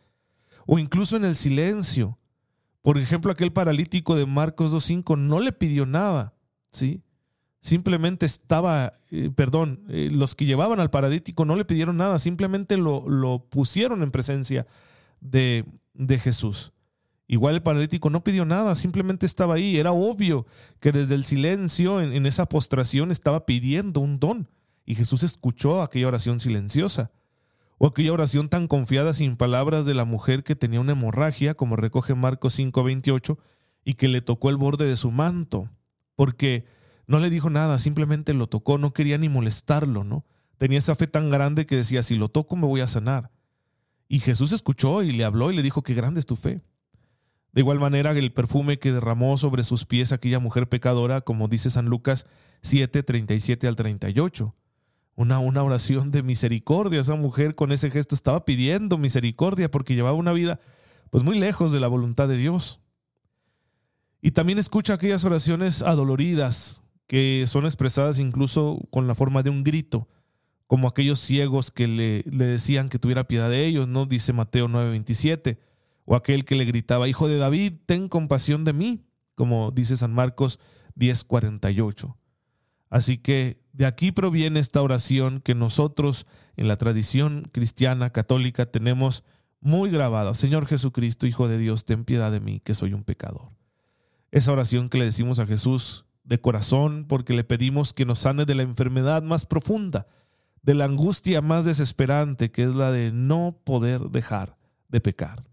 o 0.65 0.79
incluso 0.79 1.17
en 1.17 1.25
el 1.25 1.35
silencio. 1.35 2.17
Por 2.81 2.97
ejemplo, 2.97 3.31
aquel 3.31 3.51
paralítico 3.51 4.15
de 4.15 4.25
Marcos 4.25 4.73
2.5 4.73 5.17
no 5.17 5.39
le 5.39 5.51
pidió 5.51 5.85
nada, 5.85 6.33
¿sí? 6.71 7.01
Simplemente 7.61 8.27
estaba, 8.27 8.93
eh, 9.09 9.31
perdón, 9.35 9.83
eh, 9.89 10.09
los 10.11 10.35
que 10.35 10.45
llevaban 10.45 10.79
al 10.79 10.91
paralítico 10.91 11.45
no 11.45 11.55
le 11.55 11.65
pidieron 11.65 11.97
nada, 11.97 12.19
simplemente 12.19 12.77
lo, 12.77 13.09
lo 13.09 13.39
pusieron 13.49 14.03
en 14.03 14.11
presencia 14.11 14.67
de, 15.29 15.65
de 15.93 16.19
Jesús. 16.19 16.71
Igual 17.27 17.55
el 17.55 17.63
paralítico 17.63 18.09
no 18.09 18.23
pidió 18.23 18.45
nada, 18.45 18.75
simplemente 18.75 19.25
estaba 19.25 19.55
ahí. 19.55 19.77
Era 19.77 19.91
obvio 19.91 20.45
que 20.79 20.91
desde 20.91 21.15
el 21.15 21.25
silencio, 21.25 22.01
en 22.01 22.25
esa 22.25 22.47
postración, 22.47 23.11
estaba 23.11 23.45
pidiendo 23.45 23.99
un 23.99 24.19
don 24.19 24.47
y 24.85 24.95
Jesús 24.95 25.23
escuchó 25.23 25.81
aquella 25.81 26.07
oración 26.07 26.39
silenciosa, 26.39 27.11
o 27.77 27.87
aquella 27.87 28.13
oración 28.13 28.47
tan 28.47 28.67
confiada 28.67 29.11
sin 29.11 29.35
palabras 29.35 29.85
de 29.85 29.95
la 29.95 30.05
mujer 30.05 30.43
que 30.43 30.55
tenía 30.55 30.79
una 30.79 30.93
hemorragia, 30.93 31.55
como 31.55 31.75
recoge 31.75 32.13
Marcos 32.15 32.53
5:28, 32.57 33.37
y 33.83 33.95
que 33.95 34.07
le 34.07 34.21
tocó 34.21 34.49
el 34.49 34.57
borde 34.57 34.85
de 34.85 34.95
su 34.95 35.11
manto, 35.11 35.69
porque 36.15 36.65
no 37.07 37.19
le 37.19 37.29
dijo 37.29 37.49
nada, 37.49 37.77
simplemente 37.77 38.33
lo 38.33 38.47
tocó, 38.47 38.77
no 38.77 38.93
quería 38.93 39.17
ni 39.17 39.27
molestarlo, 39.27 40.03
¿no? 40.03 40.25
Tenía 40.57 40.77
esa 40.77 40.95
fe 40.95 41.07
tan 41.07 41.29
grande 41.29 41.65
que 41.65 41.75
decía, 41.75 42.01
si 42.01 42.15
lo 42.15 42.29
toco 42.29 42.55
me 42.55 42.65
voy 42.65 42.81
a 42.81 42.87
sanar. 42.87 43.31
Y 44.07 44.19
Jesús 44.19 44.51
escuchó 44.51 45.03
y 45.03 45.11
le 45.11 45.23
habló 45.23 45.51
y 45.51 45.55
le 45.55 45.63
dijo, 45.63 45.83
qué 45.83 45.93
grande 45.93 46.19
es 46.19 46.25
tu 46.25 46.35
fe. 46.35 46.61
De 47.51 47.61
igual 47.61 47.79
manera, 47.79 48.11
el 48.11 48.33
perfume 48.33 48.79
que 48.79 48.91
derramó 48.91 49.37
sobre 49.37 49.63
sus 49.63 49.85
pies 49.85 50.11
aquella 50.11 50.39
mujer 50.39 50.67
pecadora, 50.67 51.21
como 51.21 51.47
dice 51.47 51.69
San 51.69 51.85
Lucas 51.85 52.27
7, 52.61 53.03
37 53.03 53.67
al 53.67 53.75
38 53.75 54.53
una, 55.15 55.39
una 55.39 55.63
oración 55.63 56.11
de 56.11 56.23
misericordia. 56.23 56.99
Esa 56.99 57.15
mujer 57.15 57.55
con 57.55 57.71
ese 57.71 57.89
gesto 57.89 58.15
estaba 58.15 58.45
pidiendo 58.45 58.97
misericordia 58.97 59.71
porque 59.71 59.95
llevaba 59.95 60.17
una 60.17 60.33
vida 60.33 60.59
pues 61.09 61.23
muy 61.23 61.39
lejos 61.39 61.71
de 61.71 61.79
la 61.79 61.87
voluntad 61.87 62.27
de 62.27 62.37
Dios. 62.37 62.81
Y 64.21 64.31
también 64.31 64.59
escucha 64.59 64.93
aquellas 64.93 65.23
oraciones 65.23 65.81
adoloridas 65.81 66.81
que 67.07 67.45
son 67.47 67.65
expresadas 67.65 68.19
incluso 68.19 68.81
con 68.89 69.07
la 69.07 69.15
forma 69.15 69.43
de 69.43 69.51
un 69.51 69.63
grito, 69.63 70.07
como 70.67 70.87
aquellos 70.87 71.19
ciegos 71.19 71.71
que 71.71 71.87
le, 71.87 72.23
le 72.29 72.45
decían 72.45 72.89
que 72.89 72.99
tuviera 72.99 73.27
piedad 73.27 73.49
de 73.49 73.65
ellos, 73.65 73.87
¿no? 73.87 74.05
Dice 74.05 74.33
Mateo 74.33 74.67
9:27, 74.67 75.57
o 76.05 76.15
aquel 76.15 76.45
que 76.45 76.55
le 76.55 76.65
gritaba, 76.65 77.07
Hijo 77.07 77.27
de 77.27 77.37
David, 77.37 77.73
ten 77.85 78.09
compasión 78.09 78.63
de 78.63 78.73
mí, 78.73 79.05
como 79.35 79.71
dice 79.71 79.97
San 79.97 80.13
Marcos 80.13 80.59
10:48. 80.95 82.15
Así 82.89 83.17
que 83.17 83.59
de 83.73 83.85
aquí 83.85 84.11
proviene 84.11 84.59
esta 84.59 84.81
oración 84.81 85.41
que 85.41 85.55
nosotros 85.55 86.27
en 86.55 86.67
la 86.67 86.77
tradición 86.77 87.45
cristiana 87.51 88.11
católica 88.11 88.67
tenemos 88.67 89.23
muy 89.59 89.89
grabada. 89.89 90.33
Señor 90.33 90.65
Jesucristo, 90.65 91.27
Hijo 91.27 91.47
de 91.47 91.57
Dios, 91.57 91.85
ten 91.85 92.05
piedad 92.05 92.31
de 92.31 92.39
mí, 92.39 92.61
que 92.61 92.75
soy 92.75 92.93
un 92.93 93.03
pecador. 93.03 93.49
Esa 94.31 94.51
oración 94.51 94.89
que 94.89 94.97
le 94.97 95.05
decimos 95.05 95.39
a 95.39 95.45
Jesús 95.45 96.05
de 96.23 96.39
corazón 96.39 97.05
porque 97.07 97.33
le 97.33 97.43
pedimos 97.43 97.93
que 97.93 98.05
nos 98.05 98.19
sane 98.19 98.45
de 98.45 98.55
la 98.55 98.63
enfermedad 98.63 99.23
más 99.23 99.45
profunda, 99.45 100.07
de 100.65 100.73
la 100.73 100.85
angustia 100.85 101.41
más 101.41 101.63
desesperante, 101.63 102.51
que 102.51 102.63
es 102.63 102.73
la 102.73 102.91
de 102.91 103.11
no 103.11 103.55
poder 103.63 104.09
dejar 104.09 104.57
de 104.89 104.99
pecar. 104.99 105.45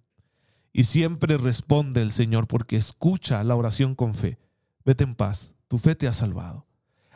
Y 0.73 0.85
siempre 0.85 1.37
responde 1.37 2.01
el 2.01 2.11
Señor 2.11 2.49
porque 2.49 2.77
escucha 2.77 3.45
la 3.45 3.55
oración 3.55 3.95
con 3.95 4.15
fe. 4.15 4.39
Vete 4.87 5.05
en 5.05 5.15
paz, 5.15 5.55
tu 5.69 5.77
fe 5.77 5.95
te 5.95 6.09
ha 6.09 6.15
salvado. 6.15 6.67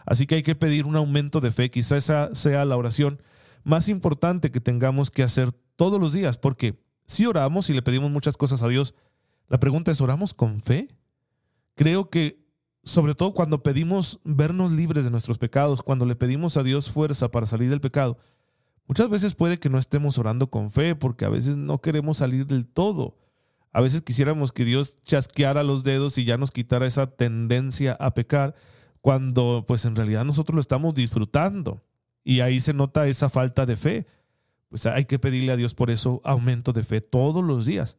Así 0.04 0.26
que 0.26 0.34
hay 0.34 0.42
que 0.42 0.54
pedir 0.54 0.84
un 0.84 0.94
aumento 0.94 1.40
de 1.40 1.50
fe. 1.50 1.70
Quizá 1.70 1.96
esa 1.96 2.34
sea 2.34 2.66
la 2.66 2.76
oración 2.76 3.22
más 3.64 3.88
importante 3.88 4.50
que 4.50 4.60
tengamos 4.60 5.10
que 5.10 5.22
hacer 5.22 5.52
todos 5.74 5.98
los 5.98 6.12
días, 6.12 6.36
porque 6.36 6.84
si 7.06 7.24
oramos 7.24 7.70
y 7.70 7.72
le 7.72 7.82
pedimos 7.82 8.10
muchas 8.10 8.36
cosas 8.36 8.62
a 8.62 8.68
Dios, 8.68 8.94
la 9.48 9.58
pregunta 9.58 9.90
es, 9.90 10.02
¿oramos 10.02 10.34
con 10.34 10.60
fe? 10.60 10.88
Creo 11.74 12.10
que 12.10 12.45
sobre 12.86 13.16
todo 13.16 13.34
cuando 13.34 13.64
pedimos 13.64 14.20
vernos 14.22 14.70
libres 14.70 15.04
de 15.04 15.10
nuestros 15.10 15.38
pecados, 15.38 15.82
cuando 15.82 16.06
le 16.06 16.14
pedimos 16.14 16.56
a 16.56 16.62
Dios 16.62 16.88
fuerza 16.88 17.32
para 17.32 17.44
salir 17.44 17.68
del 17.68 17.80
pecado, 17.80 18.16
muchas 18.86 19.10
veces 19.10 19.34
puede 19.34 19.58
que 19.58 19.68
no 19.68 19.78
estemos 19.78 20.18
orando 20.18 20.48
con 20.50 20.70
fe 20.70 20.94
porque 20.94 21.24
a 21.24 21.28
veces 21.28 21.56
no 21.56 21.80
queremos 21.80 22.18
salir 22.18 22.46
del 22.46 22.64
todo. 22.64 23.18
A 23.72 23.80
veces 23.80 24.02
quisiéramos 24.02 24.52
que 24.52 24.64
Dios 24.64 25.02
chasqueara 25.02 25.64
los 25.64 25.82
dedos 25.82 26.16
y 26.16 26.24
ya 26.24 26.38
nos 26.38 26.52
quitara 26.52 26.86
esa 26.86 27.08
tendencia 27.08 27.94
a 27.98 28.14
pecar 28.14 28.54
cuando 29.00 29.64
pues 29.66 29.84
en 29.84 29.96
realidad 29.96 30.24
nosotros 30.24 30.54
lo 30.54 30.60
estamos 30.60 30.94
disfrutando. 30.94 31.82
Y 32.22 32.38
ahí 32.38 32.60
se 32.60 32.72
nota 32.72 33.08
esa 33.08 33.28
falta 33.28 33.66
de 33.66 33.74
fe. 33.74 34.06
Pues 34.68 34.86
hay 34.86 35.06
que 35.06 35.18
pedirle 35.18 35.50
a 35.50 35.56
Dios 35.56 35.74
por 35.74 35.90
eso 35.90 36.20
aumento 36.22 36.72
de 36.72 36.84
fe 36.84 37.00
todos 37.00 37.44
los 37.44 37.66
días. 37.66 37.98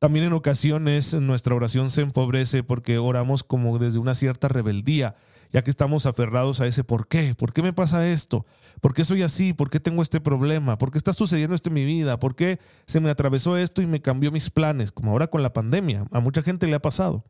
También 0.00 0.24
en 0.24 0.32
ocasiones 0.32 1.12
nuestra 1.12 1.54
oración 1.54 1.90
se 1.90 2.00
empobrece 2.00 2.62
porque 2.62 2.96
oramos 2.96 3.44
como 3.44 3.78
desde 3.78 3.98
una 3.98 4.14
cierta 4.14 4.48
rebeldía, 4.48 5.14
ya 5.52 5.62
que 5.62 5.68
estamos 5.68 6.06
aferrados 6.06 6.62
a 6.62 6.66
ese 6.66 6.84
¿por 6.84 7.06
qué? 7.06 7.34
¿Por 7.34 7.52
qué 7.52 7.62
me 7.62 7.74
pasa 7.74 8.08
esto? 8.08 8.46
¿Por 8.80 8.94
qué 8.94 9.04
soy 9.04 9.20
así? 9.20 9.52
¿Por 9.52 9.68
qué 9.68 9.78
tengo 9.78 10.00
este 10.00 10.18
problema? 10.18 10.78
¿Por 10.78 10.90
qué 10.90 10.96
está 10.96 11.12
sucediendo 11.12 11.54
esto 11.54 11.68
en 11.68 11.74
mi 11.74 11.84
vida? 11.84 12.18
¿Por 12.18 12.34
qué 12.34 12.60
se 12.86 12.98
me 12.98 13.10
atravesó 13.10 13.58
esto 13.58 13.82
y 13.82 13.86
me 13.86 14.00
cambió 14.00 14.32
mis 14.32 14.48
planes? 14.48 14.90
Como 14.90 15.10
ahora 15.10 15.26
con 15.26 15.42
la 15.42 15.52
pandemia. 15.52 16.06
A 16.12 16.20
mucha 16.20 16.40
gente 16.40 16.66
le 16.66 16.76
ha 16.76 16.80
pasado. 16.80 17.26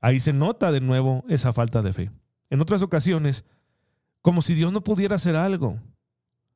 Ahí 0.00 0.18
se 0.18 0.32
nota 0.32 0.72
de 0.72 0.80
nuevo 0.80 1.24
esa 1.28 1.52
falta 1.52 1.82
de 1.82 1.92
fe. 1.92 2.10
En 2.50 2.60
otras 2.60 2.82
ocasiones, 2.82 3.44
como 4.22 4.42
si 4.42 4.54
Dios 4.54 4.72
no 4.72 4.82
pudiera 4.82 5.14
hacer 5.14 5.36
algo. 5.36 5.78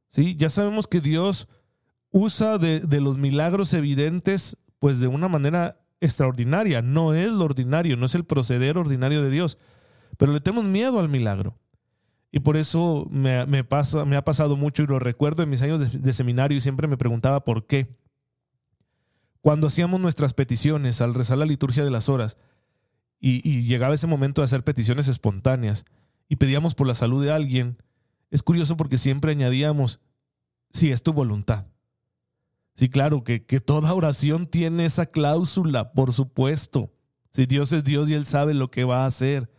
¿Sí? 0.09 0.35
Ya 0.35 0.51
sabemos 0.51 0.89
que 0.89 1.01
Dios 1.01 1.47
usa 2.11 2.59
de, 2.59 2.81
de 2.81 3.01
los 3.01 3.17
milagros 3.17 3.73
evidentes 3.75 4.57
pues 4.81 4.99
de 4.99 5.07
una 5.07 5.29
manera 5.29 5.81
extraordinaria. 6.01 6.83
No 6.83 7.15
es 7.15 7.31
lo 7.31 7.45
ordinario, 7.45 7.97
no 7.97 8.07
es 8.07 8.17
el 8.17 8.25
proceder 8.25 8.77
ordinario 8.77 9.23
de 9.23 9.31
Dios. 9.31 9.57
Pero 10.19 10.33
le 10.33 10.41
tenemos 10.41 10.65
miedo 10.65 10.99
al 10.99 11.09
milagro. 11.09 11.57
Y 12.33 12.41
por 12.41 12.57
eso 12.57 13.07
me, 13.11 13.63
pasa, 13.63 14.05
me 14.05 14.17
ha 14.17 14.25
pasado 14.25 14.57
mucho 14.57 14.83
y 14.83 14.87
lo 14.87 14.99
recuerdo 14.99 15.45
en 15.45 15.51
mis 15.51 15.63
años 15.63 15.79
de, 15.79 15.99
de, 15.99 16.13
seminario 16.13 16.59
y 16.59 16.61
siempre 16.61 16.89
me 16.89 16.97
preguntaba 16.97 17.45
por 17.45 17.67
qué. 17.67 17.97
Cuando 19.41 19.69
hacíamos 19.69 20.01
nuestras 20.01 20.35
peticiones 20.35 21.01
al 21.01 21.15
rezar 21.15 21.39
la 21.39 21.47
liturgia 21.47 21.85
de 21.85 21.91
las 21.91 22.09
horas, 22.09 22.37
y, 23.21 23.63
llegaba 23.63 23.95
ese 23.95 24.07
momento 24.07 24.41
de 24.41 24.47
hacer 24.47 24.65
peticiones 24.65 25.07
espontáneas 25.09 25.85
y 26.29 26.37
pedíamos 26.37 26.75
por 26.75 26.87
la 26.87 26.95
salud 26.95 27.23
de 27.23 27.31
alguien, 27.31 27.77
es 28.31 28.43
curioso 28.43 28.77
porque 28.77 28.99
siempre 28.99 29.33
añadíamos, 29.33 30.01
si 30.73 30.91
es 30.91 31.03
tu 31.03 31.13
voluntad. 31.13 31.67
Sí, 32.81 32.89
claro, 32.89 33.25
que, 33.25 33.45
que 33.45 33.61
toda 33.61 33.93
oración 33.93 34.47
tiene 34.47 34.87
esa 34.87 35.05
cláusula, 35.05 35.93
por 35.93 36.15
supuesto. 36.15 36.91
Si 37.31 37.45
Dios 37.45 37.75
es 37.75 37.85
Dios 37.85 38.09
y 38.09 38.15
Él 38.15 38.25
sabe 38.25 38.55
lo 38.55 38.71
que 38.71 38.85
va 38.85 39.03
a 39.03 39.07
hacer. 39.07 39.51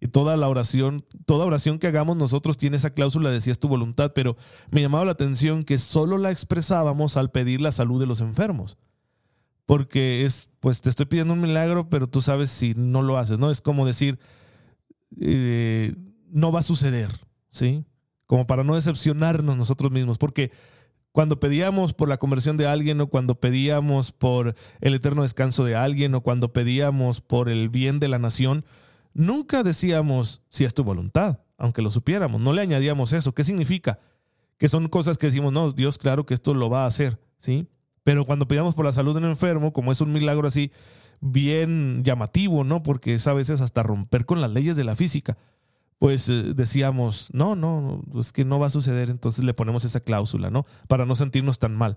Y 0.00 0.08
toda 0.08 0.36
la 0.36 0.48
oración, 0.48 1.04
toda 1.26 1.44
oración 1.44 1.78
que 1.78 1.86
hagamos 1.86 2.16
nosotros 2.16 2.56
tiene 2.56 2.76
esa 2.76 2.90
cláusula 2.90 3.30
de 3.30 3.40
si 3.40 3.52
es 3.52 3.60
tu 3.60 3.68
voluntad, 3.68 4.10
pero 4.16 4.36
me 4.72 4.80
llamaba 4.80 5.04
la 5.04 5.12
atención 5.12 5.62
que 5.62 5.78
solo 5.78 6.18
la 6.18 6.32
expresábamos 6.32 7.16
al 7.16 7.30
pedir 7.30 7.60
la 7.60 7.70
salud 7.70 8.00
de 8.00 8.06
los 8.06 8.20
enfermos. 8.20 8.78
Porque 9.64 10.24
es, 10.24 10.48
pues 10.58 10.80
te 10.80 10.90
estoy 10.90 11.06
pidiendo 11.06 11.34
un 11.34 11.42
milagro, 11.42 11.88
pero 11.88 12.08
tú 12.08 12.20
sabes 12.20 12.50
si 12.50 12.74
no 12.74 13.00
lo 13.00 13.16
haces, 13.16 13.38
¿no? 13.38 13.52
Es 13.52 13.60
como 13.60 13.86
decir, 13.86 14.18
eh, 15.20 15.94
no 16.32 16.50
va 16.50 16.58
a 16.58 16.64
suceder, 16.64 17.10
¿sí? 17.48 17.84
Como 18.26 18.48
para 18.48 18.64
no 18.64 18.74
decepcionarnos 18.74 19.56
nosotros 19.56 19.92
mismos, 19.92 20.18
porque 20.18 20.50
cuando 21.16 21.40
pedíamos 21.40 21.94
por 21.94 22.10
la 22.10 22.18
conversión 22.18 22.58
de 22.58 22.66
alguien 22.66 23.00
o 23.00 23.06
cuando 23.06 23.36
pedíamos 23.40 24.12
por 24.12 24.54
el 24.82 24.92
eterno 24.92 25.22
descanso 25.22 25.64
de 25.64 25.74
alguien 25.74 26.14
o 26.14 26.20
cuando 26.20 26.52
pedíamos 26.52 27.22
por 27.22 27.48
el 27.48 27.70
bien 27.70 28.00
de 28.00 28.08
la 28.08 28.18
nación, 28.18 28.66
nunca 29.14 29.62
decíamos 29.62 30.42
si 30.50 30.66
es 30.66 30.74
tu 30.74 30.84
voluntad, 30.84 31.40
aunque 31.56 31.80
lo 31.80 31.90
supiéramos, 31.90 32.42
no 32.42 32.52
le 32.52 32.60
añadíamos 32.60 33.14
eso. 33.14 33.32
¿Qué 33.32 33.44
significa? 33.44 33.98
Que 34.58 34.68
son 34.68 34.88
cosas 34.88 35.16
que 35.16 35.28
decimos, 35.28 35.54
no, 35.54 35.72
Dios 35.72 35.96
claro 35.96 36.26
que 36.26 36.34
esto 36.34 36.52
lo 36.52 36.68
va 36.68 36.84
a 36.84 36.86
hacer, 36.86 37.18
¿sí? 37.38 37.66
Pero 38.04 38.26
cuando 38.26 38.46
pedíamos 38.46 38.74
por 38.74 38.84
la 38.84 38.92
salud 38.92 39.14
de 39.14 39.20
un 39.20 39.30
enfermo, 39.30 39.72
como 39.72 39.92
es 39.92 40.02
un 40.02 40.12
milagro 40.12 40.46
así 40.46 40.70
bien 41.22 42.04
llamativo, 42.04 42.62
¿no? 42.62 42.82
Porque 42.82 43.14
es 43.14 43.26
a 43.26 43.32
veces 43.32 43.62
hasta 43.62 43.82
romper 43.82 44.26
con 44.26 44.42
las 44.42 44.50
leyes 44.50 44.76
de 44.76 44.84
la 44.84 44.94
física 44.94 45.38
pues 45.98 46.28
eh, 46.28 46.52
decíamos, 46.54 47.28
no, 47.32 47.56
no, 47.56 48.02
es 48.18 48.32
que 48.32 48.44
no 48.44 48.58
va 48.58 48.66
a 48.66 48.70
suceder, 48.70 49.10
entonces 49.10 49.44
le 49.44 49.54
ponemos 49.54 49.84
esa 49.84 50.00
cláusula, 50.00 50.50
¿no? 50.50 50.66
Para 50.88 51.06
no 51.06 51.14
sentirnos 51.14 51.58
tan 51.58 51.74
mal. 51.74 51.96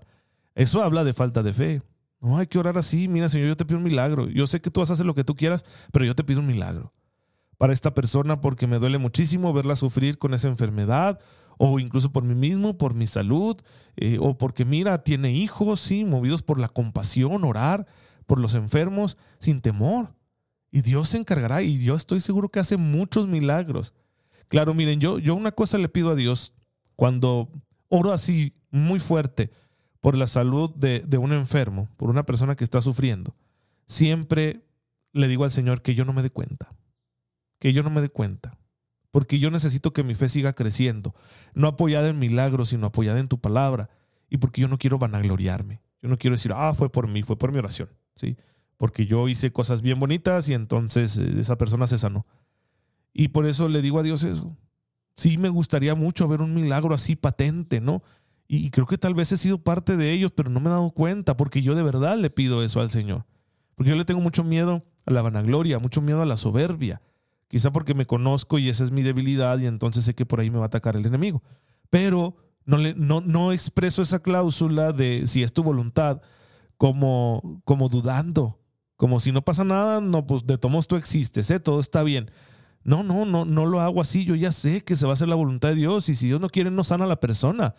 Eso 0.54 0.82
habla 0.82 1.04
de 1.04 1.12
falta 1.12 1.42
de 1.42 1.52
fe. 1.52 1.82
No, 2.20 2.36
hay 2.36 2.46
que 2.46 2.58
orar 2.58 2.76
así, 2.76 3.08
mira 3.08 3.28
Señor, 3.28 3.48
yo 3.48 3.56
te 3.56 3.64
pido 3.64 3.78
un 3.78 3.84
milagro. 3.84 4.28
Yo 4.28 4.46
sé 4.46 4.60
que 4.60 4.70
tú 4.70 4.80
vas 4.80 4.90
a 4.90 4.94
hacer 4.94 5.06
lo 5.06 5.14
que 5.14 5.24
tú 5.24 5.36
quieras, 5.36 5.64
pero 5.92 6.04
yo 6.04 6.14
te 6.14 6.24
pido 6.24 6.40
un 6.40 6.46
milagro. 6.46 6.92
Para 7.56 7.72
esta 7.72 7.94
persona 7.94 8.40
porque 8.40 8.66
me 8.66 8.78
duele 8.78 8.98
muchísimo 8.98 9.52
verla 9.52 9.76
sufrir 9.76 10.18
con 10.18 10.34
esa 10.34 10.48
enfermedad, 10.48 11.18
o 11.58 11.78
incluso 11.78 12.10
por 12.10 12.24
mí 12.24 12.34
mismo, 12.34 12.78
por 12.78 12.94
mi 12.94 13.06
salud, 13.06 13.60
eh, 13.96 14.16
o 14.18 14.38
porque 14.38 14.64
mira, 14.64 15.02
tiene 15.02 15.32
hijos, 15.32 15.80
sí, 15.80 16.06
movidos 16.06 16.42
por 16.42 16.58
la 16.58 16.68
compasión, 16.68 17.44
orar 17.44 17.86
por 18.26 18.40
los 18.40 18.54
enfermos 18.54 19.18
sin 19.38 19.60
temor. 19.60 20.14
Y 20.70 20.82
Dios 20.82 21.10
se 21.10 21.18
encargará 21.18 21.62
y 21.62 21.82
yo 21.82 21.94
estoy 21.94 22.20
seguro 22.20 22.48
que 22.48 22.60
hace 22.60 22.76
muchos 22.76 23.26
milagros. 23.26 23.92
Claro, 24.48 24.74
miren, 24.74 25.00
yo, 25.00 25.18
yo 25.18 25.34
una 25.34 25.52
cosa 25.52 25.78
le 25.78 25.88
pido 25.88 26.10
a 26.10 26.14
Dios 26.14 26.54
cuando 26.96 27.50
oro 27.88 28.12
así 28.12 28.54
muy 28.70 29.00
fuerte 29.00 29.50
por 30.00 30.16
la 30.16 30.26
salud 30.26 30.70
de, 30.74 31.00
de 31.00 31.18
un 31.18 31.32
enfermo, 31.32 31.88
por 31.96 32.10
una 32.10 32.24
persona 32.24 32.56
que 32.56 32.64
está 32.64 32.80
sufriendo. 32.80 33.34
Siempre 33.86 34.62
le 35.12 35.28
digo 35.28 35.44
al 35.44 35.50
Señor 35.50 35.82
que 35.82 35.94
yo 35.94 36.04
no 36.04 36.12
me 36.12 36.22
dé 36.22 36.30
cuenta, 36.30 36.72
que 37.58 37.72
yo 37.72 37.82
no 37.82 37.90
me 37.90 38.00
dé 38.00 38.08
cuenta, 38.08 38.56
porque 39.10 39.38
yo 39.38 39.50
necesito 39.50 39.92
que 39.92 40.04
mi 40.04 40.14
fe 40.14 40.28
siga 40.28 40.52
creciendo, 40.52 41.14
no 41.54 41.66
apoyada 41.66 42.08
en 42.08 42.18
milagros, 42.18 42.68
sino 42.68 42.86
apoyada 42.86 43.18
en 43.18 43.28
tu 43.28 43.40
palabra, 43.40 43.90
y 44.28 44.38
porque 44.38 44.60
yo 44.60 44.68
no 44.68 44.78
quiero 44.78 44.98
vanagloriarme. 44.98 45.80
Yo 46.02 46.08
no 46.08 46.16
quiero 46.16 46.36
decir, 46.36 46.52
ah, 46.54 46.72
fue 46.72 46.90
por 46.90 47.08
mí, 47.08 47.22
fue 47.22 47.36
por 47.36 47.52
mi 47.52 47.58
oración, 47.58 47.90
¿sí? 48.16 48.36
Porque 48.80 49.04
yo 49.04 49.28
hice 49.28 49.52
cosas 49.52 49.82
bien 49.82 49.98
bonitas 49.98 50.48
y 50.48 50.54
entonces 50.54 51.18
eh, 51.18 51.34
esa 51.38 51.58
persona 51.58 51.86
se 51.86 51.98
sanó. 51.98 52.26
Y 53.12 53.28
por 53.28 53.44
eso 53.44 53.68
le 53.68 53.82
digo 53.82 53.98
a 53.98 54.02
Dios 54.02 54.24
eso. 54.24 54.56
Sí 55.16 55.36
me 55.36 55.50
gustaría 55.50 55.94
mucho 55.94 56.26
ver 56.26 56.40
un 56.40 56.54
milagro 56.54 56.94
así 56.94 57.14
patente, 57.14 57.82
¿no? 57.82 58.02
Y 58.48 58.70
creo 58.70 58.86
que 58.86 58.96
tal 58.96 59.12
vez 59.14 59.32
he 59.32 59.36
sido 59.36 59.58
parte 59.58 59.98
de 59.98 60.12
ellos, 60.12 60.32
pero 60.34 60.48
no 60.48 60.60
me 60.60 60.70
he 60.70 60.72
dado 60.72 60.92
cuenta, 60.92 61.36
porque 61.36 61.60
yo 61.60 61.74
de 61.74 61.82
verdad 61.82 62.16
le 62.16 62.30
pido 62.30 62.64
eso 62.64 62.80
al 62.80 62.88
Señor. 62.88 63.26
Porque 63.74 63.90
yo 63.90 63.96
le 63.96 64.06
tengo 64.06 64.22
mucho 64.22 64.44
miedo 64.44 64.82
a 65.04 65.12
la 65.12 65.20
vanagloria, 65.20 65.78
mucho 65.78 66.00
miedo 66.00 66.22
a 66.22 66.26
la 66.26 66.38
soberbia. 66.38 67.02
Quizá 67.48 67.70
porque 67.72 67.92
me 67.92 68.06
conozco 68.06 68.58
y 68.58 68.70
esa 68.70 68.82
es 68.82 68.92
mi 68.92 69.02
debilidad 69.02 69.58
y 69.58 69.66
entonces 69.66 70.06
sé 70.06 70.14
que 70.14 70.24
por 70.24 70.40
ahí 70.40 70.48
me 70.48 70.56
va 70.56 70.64
a 70.64 70.68
atacar 70.68 70.96
el 70.96 71.04
enemigo. 71.04 71.42
Pero 71.90 72.34
no, 72.64 72.78
le, 72.78 72.94
no, 72.94 73.20
no 73.20 73.52
expreso 73.52 74.00
esa 74.00 74.20
cláusula 74.20 74.94
de 74.94 75.24
si 75.26 75.42
es 75.42 75.52
tu 75.52 75.62
voluntad 75.62 76.22
como, 76.78 77.60
como 77.66 77.90
dudando, 77.90 78.59
como 79.00 79.18
si 79.18 79.32
no 79.32 79.40
pasa 79.40 79.64
nada, 79.64 80.02
no, 80.02 80.26
pues 80.26 80.46
de 80.46 80.58
tomos 80.58 80.86
tú 80.86 80.96
existes, 80.96 81.50
¿eh? 81.50 81.58
todo 81.58 81.80
está 81.80 82.02
bien. 82.02 82.30
No, 82.84 83.02
no, 83.02 83.24
no, 83.24 83.46
no 83.46 83.64
lo 83.64 83.80
hago 83.80 84.02
así. 84.02 84.26
Yo 84.26 84.34
ya 84.34 84.52
sé 84.52 84.84
que 84.84 84.94
se 84.94 85.06
va 85.06 85.12
a 85.12 85.14
hacer 85.14 85.26
la 85.26 85.36
voluntad 85.36 85.70
de 85.70 85.76
Dios 85.76 86.10
y 86.10 86.14
si 86.14 86.26
Dios 86.26 86.38
no 86.38 86.50
quiere, 86.50 86.70
no 86.70 86.84
sana 86.84 87.06
a 87.06 87.08
la 87.08 87.18
persona. 87.18 87.74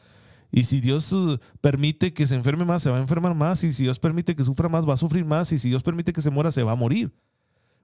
Y 0.52 0.64
si 0.64 0.82
Dios 0.82 1.14
uh, 1.14 1.38
permite 1.62 2.12
que 2.12 2.26
se 2.26 2.34
enferme 2.34 2.66
más, 2.66 2.82
se 2.82 2.90
va 2.90 2.98
a 2.98 3.02
enfermar 3.02 3.36
más. 3.36 3.64
Y 3.64 3.72
si 3.72 3.84
Dios 3.84 4.00
permite 4.00 4.36
que 4.36 4.44
sufra 4.44 4.68
más, 4.68 4.90
va 4.90 4.96
a 4.96 4.98
sufrir 4.98 5.24
más. 5.24 5.52
Y 5.52 5.60
si 5.60 5.70
Dios 5.70 5.84
permite 5.84 6.12
que 6.12 6.24
se 6.24 6.32
muera, 6.32 6.50
se 6.50 6.64
va 6.64 6.72
a 6.72 6.76
morir. 6.76 7.14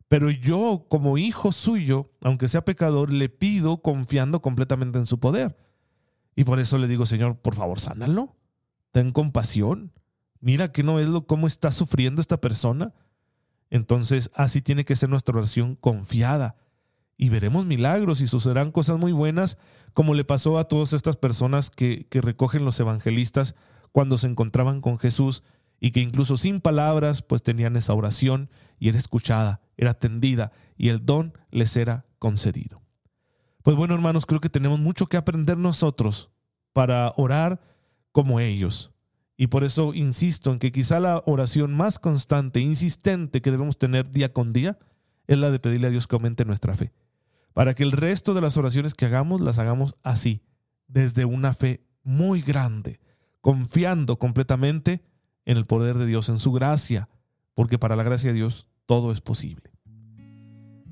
Pero 0.10 0.32
yo, 0.32 0.88
como 0.90 1.20
hijo 1.20 1.52
suyo, 1.52 2.10
aunque 2.24 2.48
sea 2.48 2.66
pecador, 2.66 3.14
le 3.14 3.30
pido 3.30 3.84
confiando 3.84 4.42
completamente 4.42 4.98
en 4.98 5.06
su 5.06 5.20
poder. 5.20 5.56
Y 6.36 6.44
por 6.44 6.60
eso 6.60 6.80
le 6.80 6.88
digo, 6.88 7.06
Señor, 7.06 7.38
por 7.38 7.54
favor, 7.54 7.80
sánalo. 7.80 8.36
Ten 8.92 9.12
compasión. 9.12 9.92
Mira 10.40 10.72
que 10.72 10.82
no 10.82 10.96
ves 10.96 11.08
lo, 11.08 11.28
cómo 11.28 11.46
está 11.46 11.70
sufriendo 11.70 12.20
esta 12.20 12.42
persona. 12.42 12.96
Entonces, 13.70 14.32
así 14.34 14.62
tiene 14.62 14.86
que 14.86 14.96
ser 14.96 15.10
nuestra 15.10 15.38
oración 15.38 15.76
confiada. 15.76 16.56
Y 17.18 17.30
veremos 17.30 17.66
milagros 17.66 18.22
y 18.22 18.28
sucederán 18.28 18.72
cosas 18.72 18.98
muy 18.98 19.12
buenas, 19.12 19.58
como 19.94 20.14
le 20.14 20.24
pasó 20.24 20.60
a 20.60 20.68
todas 20.68 20.94
estas 20.94 21.18
personas 21.18 21.70
que, 21.72 22.06
que 22.10 22.22
recogen 22.22 22.64
los 22.64 22.80
evangelistas 22.80 23.56
cuando 23.92 24.18
se 24.18 24.28
encontraban 24.28 24.82
con 24.82 25.00
Jesús 25.00 25.44
y 25.80 25.92
que 25.92 26.00
incluso 26.00 26.38
sin 26.38 26.62
palabras, 26.62 27.22
pues 27.22 27.44
tenían 27.44 27.76
esa 27.76 27.94
oración 27.94 28.50
y 28.80 28.90
era 28.90 28.98
escuchada, 28.98 29.62
era 29.76 29.92
atendida 29.92 30.52
y 30.78 30.90
el 30.90 31.06
don 31.06 31.34
les 31.52 31.76
era 31.78 32.06
concedido. 32.20 32.82
Pues 33.64 33.76
bueno, 33.76 33.94
hermanos, 33.96 34.26
creo 34.26 34.40
que 34.40 34.50
tenemos 34.50 34.80
mucho 34.80 35.08
que 35.08 35.18
aprender 35.18 35.58
nosotros 35.58 36.32
para 36.74 37.14
orar 37.18 37.60
como 38.12 38.40
ellos. 38.40 38.92
Y 39.38 39.48
por 39.48 39.64
eso 39.64 39.94
insisto 39.94 40.52
en 40.52 40.58
que 40.58 40.72
quizá 40.72 41.00
la 41.00 41.22
oración 41.28 41.74
más 41.74 42.00
constante, 42.00 42.60
insistente 42.60 43.42
que 43.42 43.52
debemos 43.52 43.78
tener 43.78 44.10
día 44.10 44.34
con 44.34 44.52
día 44.52 44.80
es 45.28 45.38
la 45.38 45.52
de 45.52 45.60
pedirle 45.60 45.88
a 45.88 45.92
Dios 45.92 46.08
que 46.08 46.16
aumente 46.16 46.44
nuestra 46.44 46.74
fe. 46.74 46.92
Para 47.54 47.76
que 47.76 47.84
el 47.84 47.92
resto 47.92 48.34
de 48.34 48.42
las 48.42 48.58
oraciones 48.58 48.96
que 48.96 49.06
hagamos 49.06 49.40
las 49.42 49.60
hagamos 49.60 49.96
así, 50.04 50.42
desde 50.88 51.26
una 51.26 51.54
fe 51.54 51.86
muy 52.04 52.42
grande, 52.42 53.00
confiando 53.42 54.18
completamente 54.18 55.04
en 55.46 55.58
el 55.58 55.66
poder 55.66 55.98
de 55.98 56.08
Dios, 56.08 56.30
en 56.30 56.40
su 56.40 56.52
gracia, 56.52 57.08
porque 57.54 57.78
para 57.78 57.96
la 57.96 58.04
gracia 58.04 58.30
de 58.32 58.36
Dios 58.36 58.68
todo 58.86 59.12
es 59.12 59.22
posible. 59.22 59.72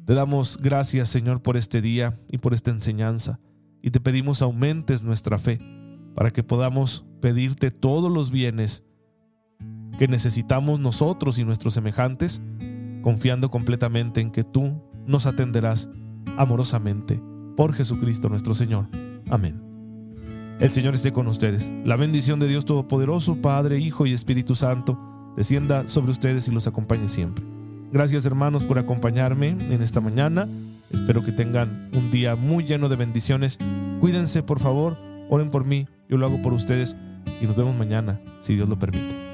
Te 0.06 0.14
damos 0.14 0.58
gracias, 0.62 1.10
Señor, 1.10 1.42
por 1.42 1.58
este 1.58 1.82
día 1.82 2.20
y 2.30 2.38
por 2.38 2.54
esta 2.54 2.70
enseñanza, 2.70 3.40
y 3.82 3.90
te 3.90 4.00
pedimos 4.00 4.42
aumentes 4.42 5.02
nuestra 5.02 5.40
fe 5.40 5.60
para 6.14 6.32
que 6.32 6.44
podamos 6.44 7.06
pedirte 7.26 7.72
todos 7.72 8.12
los 8.12 8.30
bienes 8.30 8.84
que 9.98 10.08
necesitamos 10.08 10.80
nosotros 10.80 11.40
y 11.40 11.44
nuestros 11.44 11.74
semejantes, 11.74 12.40
confiando 13.02 13.50
completamente 13.50 14.22
en 14.22 14.30
que 14.30 14.44
tú 14.44 14.80
nos 15.08 15.26
atenderás 15.26 15.90
amorosamente 16.38 17.20
por 17.58 17.74
Jesucristo 17.74 18.30
nuestro 18.30 18.54
Señor. 18.54 18.90
Amén. 19.32 19.56
El 20.60 20.70
Señor 20.70 20.94
esté 20.94 21.14
con 21.14 21.26
ustedes. 21.26 21.72
La 21.84 21.96
bendición 21.96 22.40
de 22.40 22.48
Dios 22.48 22.64
Todopoderoso, 22.64 23.42
Padre, 23.42 23.80
Hijo 23.80 24.06
y 24.06 24.14
Espíritu 24.14 24.54
Santo, 24.54 25.34
descienda 25.36 25.88
sobre 25.88 26.12
ustedes 26.12 26.48
y 26.48 26.52
los 26.52 26.68
acompañe 26.68 27.08
siempre. 27.08 27.44
Gracias 27.92 28.28
hermanos 28.28 28.66
por 28.66 28.78
acompañarme 28.78 29.58
en 29.72 29.82
esta 29.82 30.00
mañana. 30.00 30.48
Espero 30.92 31.24
que 31.24 31.32
tengan 31.32 31.90
un 31.96 32.12
día 32.12 32.36
muy 32.36 32.66
lleno 32.66 32.88
de 32.88 32.98
bendiciones. 32.98 33.58
Cuídense 34.00 34.44
por 34.44 34.60
favor, 34.60 34.96
oren 35.32 35.50
por 35.50 35.66
mí, 35.66 35.88
yo 36.08 36.18
lo 36.18 36.28
hago 36.28 36.40
por 36.44 36.54
ustedes 36.54 36.96
y 37.42 37.46
nos 37.46 37.56
vemos 37.56 37.76
mañana, 37.76 38.20
si 38.42 38.56
Dios 38.56 38.70
lo 38.70 38.78
permite. 38.78 39.25